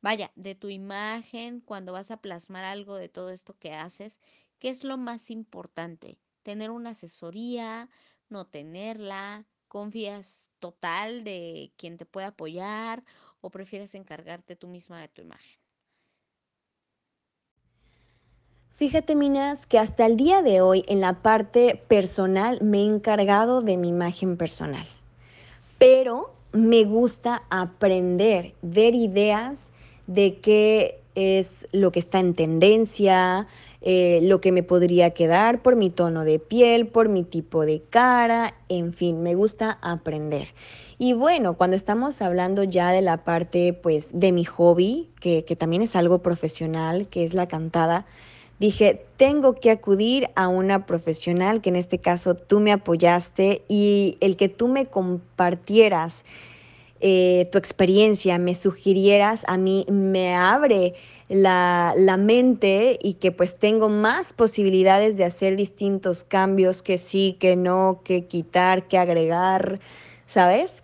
vaya, 0.07 0.31
de 0.37 0.55
tu 0.55 0.69
imagen, 0.69 1.59
cuando 1.59 1.91
vas 1.91 2.11
a 2.11 2.21
plasmar 2.21 2.63
algo 2.63 2.95
de 2.95 3.09
todo 3.09 3.29
esto 3.29 3.57
que 3.59 3.73
haces, 3.73 4.21
¿qué 4.57 4.69
es 4.69 4.85
lo 4.85 4.97
más 4.97 5.29
importante? 5.29 6.17
¿Tener 6.43 6.71
una 6.71 6.91
asesoría? 6.91 7.89
¿No 8.29 8.47
tenerla? 8.47 9.45
¿Confías 9.67 10.49
total 10.59 11.25
de 11.25 11.73
quien 11.75 11.97
te 11.97 12.05
puede 12.05 12.27
apoyar? 12.27 13.03
¿O 13.41 13.49
prefieres 13.49 13.95
encargarte 13.95 14.55
tú 14.55 14.69
misma 14.69 15.01
de 15.01 15.09
tu 15.09 15.21
imagen? 15.21 15.59
Fíjate, 18.77 19.13
Minas, 19.13 19.65
que 19.65 19.77
hasta 19.77 20.05
el 20.05 20.15
día 20.15 20.41
de 20.41 20.61
hoy 20.61 20.85
en 20.87 21.01
la 21.01 21.21
parte 21.21 21.83
personal 21.89 22.61
me 22.61 22.79
he 22.79 22.85
encargado 22.85 23.61
de 23.61 23.75
mi 23.75 23.89
imagen 23.89 24.37
personal. 24.37 24.87
Pero 25.77 26.33
me 26.53 26.85
gusta 26.85 27.43
aprender, 27.49 28.55
ver 28.61 28.95
ideas 28.95 29.67
de 30.07 30.39
qué 30.39 31.01
es 31.15 31.67
lo 31.71 31.91
que 31.91 31.99
está 31.99 32.19
en 32.19 32.33
tendencia, 32.33 33.47
eh, 33.81 34.19
lo 34.23 34.41
que 34.41 34.51
me 34.51 34.63
podría 34.63 35.11
quedar 35.11 35.61
por 35.61 35.75
mi 35.75 35.89
tono 35.89 36.23
de 36.23 36.39
piel, 36.39 36.87
por 36.87 37.09
mi 37.09 37.23
tipo 37.23 37.65
de 37.65 37.81
cara, 37.81 38.55
en 38.69 38.93
fin, 38.93 39.21
me 39.21 39.35
gusta 39.35 39.77
aprender. 39.81 40.49
Y 40.97 41.13
bueno, 41.13 41.55
cuando 41.55 41.75
estamos 41.75 42.21
hablando 42.21 42.63
ya 42.63 42.91
de 42.91 43.01
la 43.01 43.23
parte 43.23 43.73
pues 43.73 44.09
de 44.13 44.31
mi 44.31 44.45
hobby, 44.45 45.09
que, 45.19 45.45
que 45.45 45.55
también 45.55 45.83
es 45.83 45.95
algo 45.95 46.19
profesional, 46.19 47.07
que 47.07 47.23
es 47.23 47.33
la 47.35 47.47
cantada, 47.47 48.05
dije, 48.59 49.05
tengo 49.15 49.53
que 49.53 49.69
acudir 49.69 50.29
a 50.35 50.47
una 50.47 50.87
profesional, 50.87 51.61
que 51.61 51.69
en 51.69 51.75
este 51.75 51.99
caso 51.99 52.35
tú 52.35 52.59
me 52.59 52.71
apoyaste 52.71 53.63
y 53.67 54.17
el 54.21 54.37
que 54.37 54.49
tú 54.49 54.67
me 54.67 54.87
compartieras 54.87 56.23
eh, 56.99 57.47
tu 57.51 57.57
experiencia, 57.57 58.37
me 58.37 58.55
sugirieras, 58.55 59.43
a 59.47 59.57
mí 59.57 59.85
me 59.89 60.33
abre 60.35 60.95
la, 61.29 61.93
la, 61.97 62.17
mente 62.17 62.97
y 63.01 63.15
que 63.15 63.31
pues 63.31 63.57
tengo 63.57 63.89
más 63.89 64.33
posibilidades 64.33 65.17
de 65.17 65.25
hacer 65.25 65.55
distintos 65.57 66.23
cambios 66.23 66.81
que 66.81 66.97
sí, 66.97 67.37
que 67.39 67.55
no, 67.55 68.01
que 68.03 68.25
quitar, 68.25 68.87
que 68.87 68.97
agregar, 68.97 69.79
¿sabes? 70.25 70.83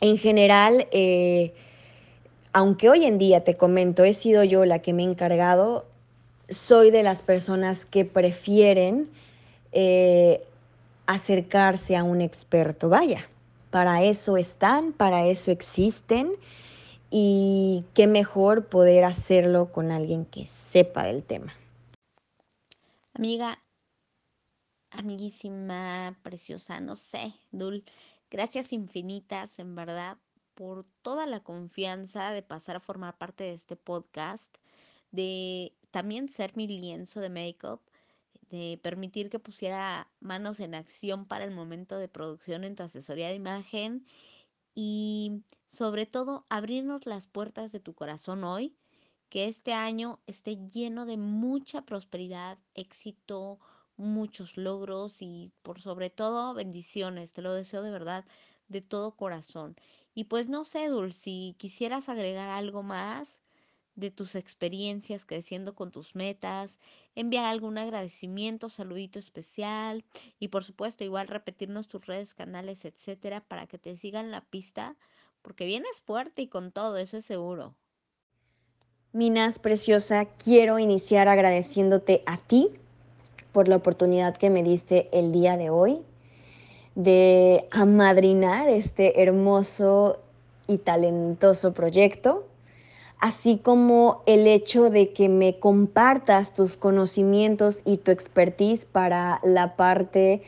En 0.00 0.16
general, 0.16 0.86
eh, 0.92 1.52
aunque 2.52 2.88
hoy 2.88 3.04
en 3.04 3.18
día 3.18 3.42
te 3.42 3.56
comento, 3.56 4.04
he 4.04 4.14
sido 4.14 4.44
yo 4.44 4.64
la 4.64 4.80
que 4.80 4.92
me 4.92 5.02
he 5.02 5.06
encargado, 5.06 5.86
soy 6.48 6.90
de 6.90 7.02
las 7.02 7.22
personas 7.22 7.84
que 7.84 8.04
prefieren 8.04 9.08
eh, 9.72 10.42
acercarse 11.06 11.96
a 11.96 12.04
un 12.04 12.20
experto. 12.20 12.88
Vaya, 12.88 13.28
para 13.70 14.02
eso 14.02 14.36
están, 14.36 14.92
para 14.92 15.26
eso 15.26 15.50
existen 15.50 16.32
y 17.10 17.84
qué 17.94 18.06
mejor 18.06 18.66
poder 18.66 19.04
hacerlo 19.04 19.72
con 19.72 19.90
alguien 19.90 20.24
que 20.24 20.46
sepa 20.46 21.04
del 21.04 21.22
tema. 21.22 21.54
Amiga, 23.14 23.58
amiguísima, 24.90 26.18
preciosa, 26.22 26.80
no 26.80 26.94
sé, 26.94 27.32
Dul, 27.50 27.84
gracias 28.30 28.72
infinitas, 28.72 29.58
en 29.58 29.74
verdad, 29.74 30.18
por 30.54 30.84
toda 31.02 31.26
la 31.26 31.40
confianza 31.40 32.30
de 32.32 32.42
pasar 32.42 32.76
a 32.76 32.80
formar 32.80 33.16
parte 33.16 33.44
de 33.44 33.52
este 33.52 33.76
podcast, 33.76 34.58
de 35.10 35.72
también 35.90 36.28
ser 36.28 36.56
mi 36.56 36.66
lienzo 36.66 37.20
de 37.20 37.30
make-up, 37.30 37.80
de 38.50 38.78
permitir 38.82 39.30
que 39.30 39.38
pusiera 39.38 40.10
manos 40.20 40.60
en 40.60 40.74
acción 40.74 41.26
para 41.26 41.44
el 41.44 41.50
momento 41.50 41.98
de 41.98 42.08
producción 42.08 42.64
en 42.64 42.76
tu 42.76 42.82
asesoría 42.82 43.28
de 43.28 43.34
imagen 43.34 44.06
y 44.74 45.42
sobre 45.66 46.06
todo 46.06 46.46
abrirnos 46.48 47.06
las 47.06 47.26
puertas 47.26 47.72
de 47.72 47.80
tu 47.80 47.94
corazón 47.94 48.44
hoy, 48.44 48.76
que 49.28 49.48
este 49.48 49.72
año 49.72 50.20
esté 50.26 50.56
lleno 50.56 51.04
de 51.04 51.16
mucha 51.16 51.82
prosperidad, 51.82 52.58
éxito, 52.74 53.58
muchos 53.96 54.56
logros 54.56 55.20
y 55.20 55.52
por 55.62 55.80
sobre 55.80 56.10
todo 56.10 56.54
bendiciones. 56.54 57.32
Te 57.34 57.42
lo 57.42 57.52
deseo 57.52 57.82
de 57.82 57.90
verdad, 57.90 58.24
de 58.68 58.80
todo 58.80 59.16
corazón. 59.16 59.76
Y 60.14 60.24
pues 60.24 60.48
no 60.48 60.64
sé, 60.64 60.88
Dul, 60.88 61.12
si 61.12 61.54
quisieras 61.58 62.08
agregar 62.08 62.48
algo 62.48 62.82
más 62.82 63.42
de 63.98 64.10
tus 64.10 64.36
experiencias 64.36 65.24
creciendo 65.24 65.74
con 65.74 65.90
tus 65.90 66.14
metas, 66.14 66.78
enviar 67.16 67.44
algún 67.44 67.78
agradecimiento, 67.78 68.68
saludito 68.68 69.18
especial 69.18 70.04
y 70.38 70.48
por 70.48 70.62
supuesto 70.62 71.02
igual 71.02 71.26
repetirnos 71.26 71.88
tus 71.88 72.06
redes, 72.06 72.34
canales, 72.34 72.84
etcétera, 72.84 73.40
para 73.40 73.66
que 73.66 73.78
te 73.78 73.96
sigan 73.96 74.30
la 74.30 74.40
pista, 74.40 74.96
porque 75.42 75.66
vienes 75.66 76.00
fuerte 76.00 76.42
y 76.42 76.46
con 76.46 76.70
todo, 76.70 76.96
eso 76.96 77.16
es 77.16 77.24
seguro. 77.24 77.74
Minas 79.12 79.58
preciosa, 79.58 80.26
quiero 80.26 80.78
iniciar 80.78 81.26
agradeciéndote 81.26 82.22
a 82.26 82.36
ti 82.38 82.70
por 83.52 83.66
la 83.66 83.76
oportunidad 83.76 84.36
que 84.36 84.50
me 84.50 84.62
diste 84.62 85.08
el 85.12 85.32
día 85.32 85.56
de 85.56 85.70
hoy 85.70 85.98
de 86.94 87.66
amadrinar 87.70 88.68
este 88.68 89.22
hermoso 89.22 90.20
y 90.68 90.78
talentoso 90.78 91.72
proyecto 91.72 92.46
así 93.20 93.58
como 93.58 94.22
el 94.26 94.46
hecho 94.46 94.90
de 94.90 95.12
que 95.12 95.28
me 95.28 95.58
compartas 95.58 96.54
tus 96.54 96.76
conocimientos 96.76 97.82
y 97.84 97.98
tu 97.98 98.10
expertise 98.10 98.84
para 98.84 99.40
la 99.42 99.76
parte 99.76 100.42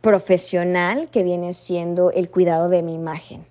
profesional 0.00 1.08
que 1.10 1.22
viene 1.22 1.52
siendo 1.52 2.10
el 2.12 2.30
cuidado 2.30 2.68
de 2.68 2.82
mi 2.82 2.94
imagen 2.94 3.46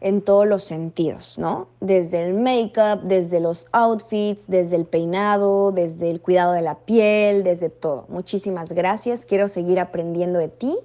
en 0.00 0.20
todos 0.20 0.46
los 0.46 0.62
sentidos, 0.62 1.38
¿no? 1.38 1.68
Desde 1.80 2.24
el 2.24 2.34
make-up, 2.34 3.02
desde 3.02 3.40
los 3.40 3.66
outfits, 3.72 4.44
desde 4.46 4.76
el 4.76 4.84
peinado, 4.84 5.72
desde 5.72 6.10
el 6.10 6.20
cuidado 6.20 6.52
de 6.52 6.62
la 6.62 6.74
piel, 6.74 7.42
desde 7.44 7.70
todo. 7.70 8.04
Muchísimas 8.08 8.72
gracias, 8.72 9.24
quiero 9.24 9.48
seguir 9.48 9.80
aprendiendo 9.80 10.38
de 10.38 10.48
ti, 10.48 10.76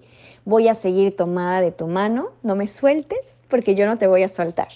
voy 0.45 0.69
a 0.69 0.75
seguir 0.75 1.15
tomada 1.15 1.61
de 1.61 1.71
tu 1.71 1.87
mano, 1.87 2.29
no 2.41 2.55
me 2.55 2.67
sueltes 2.67 3.43
porque 3.49 3.75
yo 3.75 3.85
no 3.85 3.97
te 3.97 4.07
voy 4.07 4.23
a 4.23 4.29
soltar. 4.29 4.69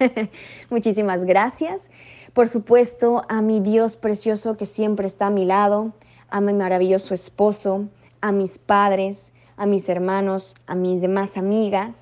Muchísimas 0.70 1.24
gracias. 1.24 1.88
Por 2.32 2.48
supuesto, 2.48 3.22
a 3.28 3.42
mi 3.42 3.60
Dios 3.60 3.96
precioso 3.96 4.56
que 4.56 4.66
siempre 4.66 5.06
está 5.06 5.26
a 5.26 5.30
mi 5.30 5.44
lado, 5.44 5.92
a 6.28 6.40
mi 6.40 6.52
maravilloso 6.52 7.14
esposo, 7.14 7.88
a 8.20 8.32
mis 8.32 8.58
padres, 8.58 9.32
a 9.56 9.66
mis 9.66 9.88
hermanos, 9.88 10.54
a 10.66 10.74
mis 10.74 11.00
demás 11.00 11.36
amigas. 11.36 11.94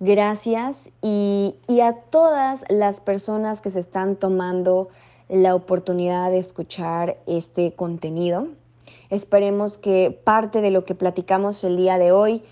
Gracias 0.00 0.90
y, 1.00 1.56
a 1.82 1.94
todas 1.94 2.64
las 2.68 3.00
personas 3.00 3.60
que 3.60 3.70
se 3.70 3.80
están 3.80 4.16
tomando 4.16 4.90
la 5.28 5.54
oportunidad 5.54 6.30
de 6.30 6.38
escuchar 6.38 7.16
este 7.26 7.72
contenido. 7.72 8.48
Esperemos 9.08 9.78
que 9.78 10.10
parte 10.24 10.60
de 10.60 10.70
lo 10.70 10.84
que 10.84 10.94
platicamos 10.94 11.64
el 11.64 11.76
día 11.76 11.98
de 11.98 12.12
hoy 12.12 12.42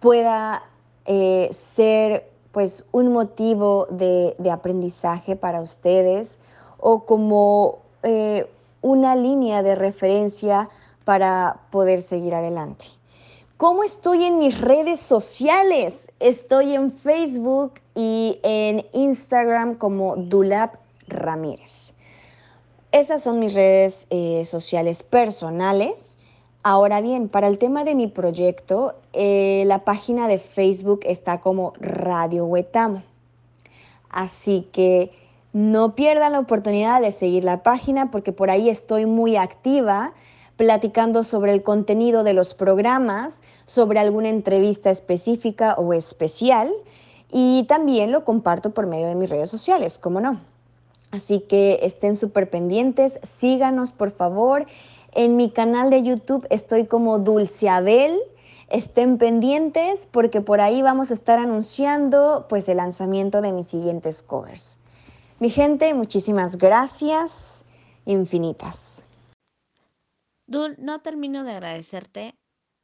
pueda 0.00 0.64
eh, 1.04 1.48
ser 1.52 2.29
pues 2.52 2.84
un 2.92 3.12
motivo 3.12 3.86
de, 3.90 4.34
aprendizaje 4.50 5.36
para 5.36 5.60
ustedes 5.60 6.38
o 6.78 7.04
como 7.04 7.80
eh, 8.02 8.50
una 8.82 9.14
línea 9.16 9.62
de 9.62 9.74
referencia 9.74 10.68
para 11.04 11.60
poder 11.70 12.02
seguir 12.02 12.34
adelante. 12.34 12.86
¿Cómo 13.56 13.84
estoy 13.84 14.24
en 14.24 14.38
mis 14.38 14.58
redes 14.60 15.00
sociales? 15.00 16.06
Estoy 16.18 16.74
en 16.74 16.92
Facebook 16.92 17.74
y 17.94 18.40
en 18.42 18.86
Instagram 18.92 19.74
como 19.74 20.16
Dulab 20.16 20.78
Ramírez. 21.08 21.94
Esas 22.92 23.22
son 23.22 23.38
mis 23.38 23.54
redes 23.54 24.06
eh, 24.10 24.44
sociales 24.46 25.02
personales. 25.02 26.09
Ahora 26.62 27.00
bien, 27.00 27.28
para 27.28 27.48
el 27.48 27.56
tema 27.56 27.84
de 27.84 27.94
mi 27.94 28.06
proyecto, 28.06 28.94
eh, 29.14 29.64
la 29.66 29.84
página 29.84 30.28
de 30.28 30.38
Facebook 30.38 31.00
está 31.04 31.40
como 31.40 31.72
Radio 31.80 32.44
Huetamo. 32.44 33.02
Así 34.10 34.68
que 34.70 35.10
no 35.54 35.94
pierdan 35.94 36.32
la 36.32 36.40
oportunidad 36.40 37.00
de 37.00 37.12
seguir 37.12 37.44
la 37.44 37.62
página 37.62 38.10
porque 38.10 38.32
por 38.32 38.50
ahí 38.50 38.68
estoy 38.68 39.06
muy 39.06 39.36
activa 39.36 40.12
platicando 40.56 41.24
sobre 41.24 41.52
el 41.52 41.62
contenido 41.62 42.24
de 42.24 42.34
los 42.34 42.52
programas, 42.52 43.42
sobre 43.64 43.98
alguna 43.98 44.28
entrevista 44.28 44.90
específica 44.90 45.74
o 45.78 45.94
especial 45.94 46.70
y 47.32 47.64
también 47.68 48.12
lo 48.12 48.24
comparto 48.26 48.72
por 48.72 48.86
medio 48.86 49.06
de 49.06 49.14
mis 49.14 49.30
redes 49.30 49.48
sociales, 49.48 49.98
¿cómo 49.98 50.20
no? 50.20 50.38
Así 51.10 51.40
que 51.40 51.80
estén 51.82 52.14
súper 52.14 52.50
pendientes, 52.50 53.18
síganos 53.22 53.92
por 53.92 54.10
favor 54.10 54.66
en 55.12 55.36
mi 55.36 55.50
canal 55.50 55.90
de 55.90 56.02
YouTube 56.02 56.46
estoy 56.50 56.86
como 56.86 57.18
Dulceabel. 57.18 58.18
Estén 58.68 59.18
pendientes 59.18 60.06
porque 60.10 60.40
por 60.40 60.60
ahí 60.60 60.80
vamos 60.80 61.10
a 61.10 61.14
estar 61.14 61.38
anunciando 61.38 62.46
pues 62.48 62.68
el 62.68 62.76
lanzamiento 62.76 63.40
de 63.40 63.52
mis 63.52 63.66
siguientes 63.66 64.22
covers. 64.22 64.76
Mi 65.40 65.50
gente, 65.50 65.92
muchísimas 65.94 66.56
gracias 66.56 67.64
infinitas. 68.06 69.02
Dul, 70.46 70.76
no 70.78 71.00
termino 71.00 71.44
de 71.44 71.52
agradecerte, 71.52 72.36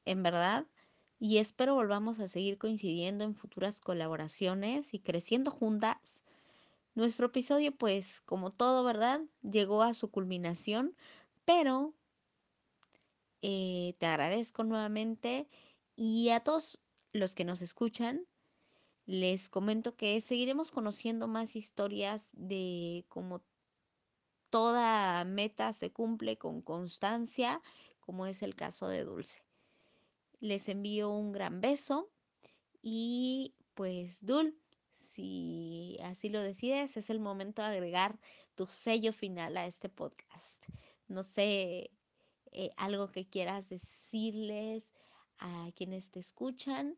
en 0.04 0.22
verdad, 0.22 0.66
y 1.18 1.38
espero 1.38 1.74
volvamos 1.74 2.20
a 2.20 2.28
seguir 2.28 2.58
coincidiendo 2.58 3.24
en 3.24 3.34
futuras 3.34 3.80
colaboraciones 3.80 4.94
y 4.94 5.00
creciendo 5.00 5.50
juntas. 5.50 6.24
Nuestro 6.94 7.26
episodio, 7.26 7.76
pues, 7.76 8.20
como 8.20 8.52
todo, 8.52 8.84
¿verdad? 8.84 9.20
Llegó 9.42 9.82
a 9.82 9.94
su 9.94 10.10
culminación, 10.10 10.94
pero 11.44 11.92
eh, 13.42 13.94
te 13.98 14.06
agradezco 14.06 14.64
nuevamente 14.64 15.48
y 15.94 16.30
a 16.30 16.40
todos 16.40 16.78
los 17.12 17.34
que 17.34 17.44
nos 17.44 17.62
escuchan, 17.62 18.26
les 19.06 19.48
comento 19.48 19.96
que 19.96 20.20
seguiremos 20.20 20.70
conociendo 20.70 21.28
más 21.28 21.56
historias 21.56 22.32
de 22.36 23.04
cómo 23.08 23.42
toda 24.50 25.24
meta 25.24 25.72
se 25.72 25.92
cumple 25.92 26.38
con 26.38 26.60
constancia, 26.60 27.62
como 28.00 28.26
es 28.26 28.42
el 28.42 28.54
caso 28.54 28.88
de 28.88 29.04
Dulce. 29.04 29.42
Les 30.40 30.68
envío 30.68 31.10
un 31.10 31.32
gran 31.32 31.60
beso 31.60 32.10
y 32.82 33.54
pues 33.74 34.24
Dul, 34.24 34.58
si 34.90 35.98
así 36.02 36.28
lo 36.28 36.40
decides, 36.40 36.96
es 36.96 37.10
el 37.10 37.20
momento 37.20 37.62
de 37.62 37.68
agregar 37.68 38.18
tu 38.54 38.66
sello 38.66 39.12
final 39.12 39.56
a 39.56 39.66
este 39.66 39.88
podcast. 39.88 40.66
No 41.08 41.22
sé 41.22 41.90
eh, 42.56 42.70
algo 42.76 43.12
que 43.12 43.28
quieras 43.28 43.68
decirles 43.68 44.94
a 45.38 45.70
quienes 45.76 46.10
te 46.10 46.20
escuchan, 46.20 46.96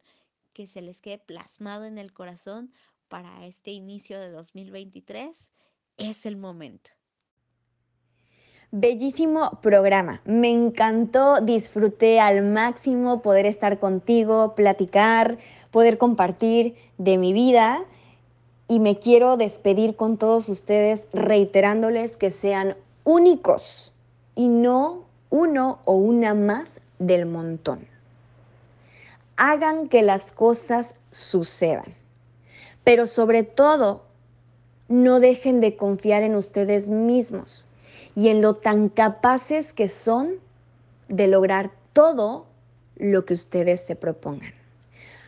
que 0.52 0.66
se 0.66 0.80
les 0.80 1.00
quede 1.00 1.18
plasmado 1.18 1.84
en 1.84 1.98
el 1.98 2.12
corazón 2.12 2.72
para 3.08 3.44
este 3.44 3.72
inicio 3.72 4.20
de 4.20 4.30
2023, 4.30 5.52
es 5.96 6.26
el 6.26 6.36
momento. 6.36 6.90
Bellísimo 8.70 9.58
programa, 9.62 10.22
me 10.24 10.50
encantó, 10.50 11.40
disfruté 11.40 12.20
al 12.20 12.42
máximo 12.42 13.22
poder 13.22 13.46
estar 13.46 13.78
contigo, 13.80 14.54
platicar, 14.54 15.38
poder 15.70 15.98
compartir 15.98 16.76
de 16.98 17.18
mi 17.18 17.32
vida 17.32 17.84
y 18.68 18.78
me 18.78 18.98
quiero 18.98 19.36
despedir 19.38 19.96
con 19.96 20.18
todos 20.18 20.48
ustedes 20.50 21.08
reiterándoles 21.12 22.16
que 22.16 22.30
sean 22.30 22.76
únicos 23.04 23.92
y 24.34 24.48
no 24.48 25.07
uno 25.30 25.80
o 25.84 25.94
una 25.94 26.34
más 26.34 26.80
del 26.98 27.26
montón. 27.26 27.86
Hagan 29.36 29.88
que 29.88 30.02
las 30.02 30.32
cosas 30.32 30.94
sucedan, 31.10 31.94
pero 32.84 33.06
sobre 33.06 33.42
todo, 33.42 34.04
no 34.88 35.20
dejen 35.20 35.60
de 35.60 35.76
confiar 35.76 36.22
en 36.22 36.34
ustedes 36.34 36.88
mismos 36.88 37.66
y 38.16 38.28
en 38.28 38.40
lo 38.40 38.56
tan 38.56 38.88
capaces 38.88 39.72
que 39.72 39.88
son 39.88 40.36
de 41.08 41.26
lograr 41.26 41.70
todo 41.92 42.46
lo 42.96 43.24
que 43.24 43.34
ustedes 43.34 43.84
se 43.84 43.96
propongan. 43.96 44.52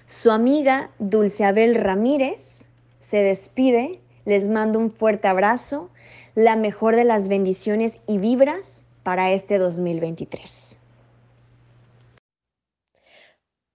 Su 0.07 0.31
amiga 0.31 0.91
Dulce 0.99 1.45
Abel 1.45 1.75
Ramírez 1.75 2.67
se 3.01 3.19
despide, 3.19 4.01
les 4.25 4.49
mando 4.49 4.79
un 4.79 4.91
fuerte 4.91 5.29
abrazo, 5.29 5.91
la 6.35 6.57
mejor 6.57 6.97
de 6.97 7.05
las 7.05 7.29
bendiciones 7.29 8.01
y 8.07 8.19
vibras 8.19 8.85
para 9.03 9.33
este 9.33 9.59
2023. 9.59 10.79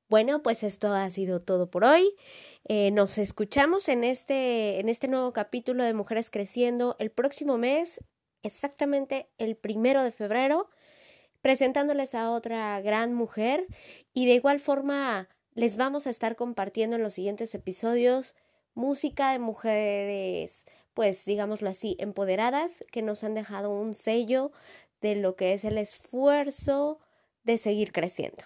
Bueno, 0.07 0.43
pues 0.43 0.63
esto 0.63 0.93
ha 0.93 1.09
sido 1.09 1.39
todo 1.39 1.69
por 1.69 1.83
hoy. 1.83 2.15
Eh, 2.67 2.91
nos 2.91 3.17
escuchamos 3.17 3.89
en 3.89 4.03
este, 4.03 4.79
en 4.79 4.87
este 4.87 5.07
nuevo 5.07 5.33
capítulo 5.33 5.83
de 5.83 5.93
Mujeres 5.93 6.29
Creciendo 6.29 6.95
el 6.99 7.09
próximo 7.09 7.57
mes, 7.57 8.03
exactamente 8.43 9.29
el 9.37 9.57
primero 9.57 10.03
de 10.03 10.11
febrero, 10.11 10.69
presentándoles 11.41 12.15
a 12.15 12.31
otra 12.31 12.79
gran 12.81 13.13
mujer 13.13 13.65
y 14.13 14.25
de 14.27 14.35
igual 14.35 14.59
forma 14.59 15.27
les 15.53 15.75
vamos 15.75 16.05
a 16.05 16.11
estar 16.11 16.35
compartiendo 16.35 16.95
en 16.95 17.03
los 17.03 17.13
siguientes 17.13 17.55
episodios 17.55 18.35
música 18.75 19.31
de 19.31 19.39
mujeres, 19.39 20.65
pues 20.93 21.25
digámoslo 21.25 21.69
así, 21.69 21.95
empoderadas, 21.99 22.83
que 22.91 23.01
nos 23.01 23.23
han 23.23 23.33
dejado 23.33 23.69
un 23.69 23.93
sello 23.93 24.51
de 25.01 25.15
lo 25.15 25.35
que 25.35 25.53
es 25.53 25.65
el 25.65 25.77
esfuerzo 25.77 26.99
de 27.43 27.57
seguir 27.57 27.91
creciendo. 27.91 28.43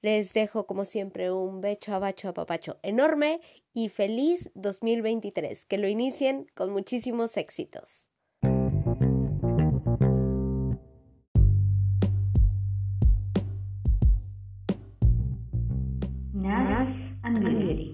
Les 0.00 0.32
dejo 0.32 0.66
como 0.66 0.84
siempre 0.84 1.30
un 1.30 1.60
becho 1.60 1.94
abacho 1.94 2.28
a 2.28 2.34
papacho 2.34 2.78
enorme 2.82 3.40
y 3.72 3.88
feliz 3.88 4.50
2023. 4.54 5.64
Que 5.66 5.78
lo 5.78 5.88
inicien 5.88 6.46
con 6.54 6.70
muchísimos 6.70 7.36
éxitos. 7.36 8.06
and 17.24 17.91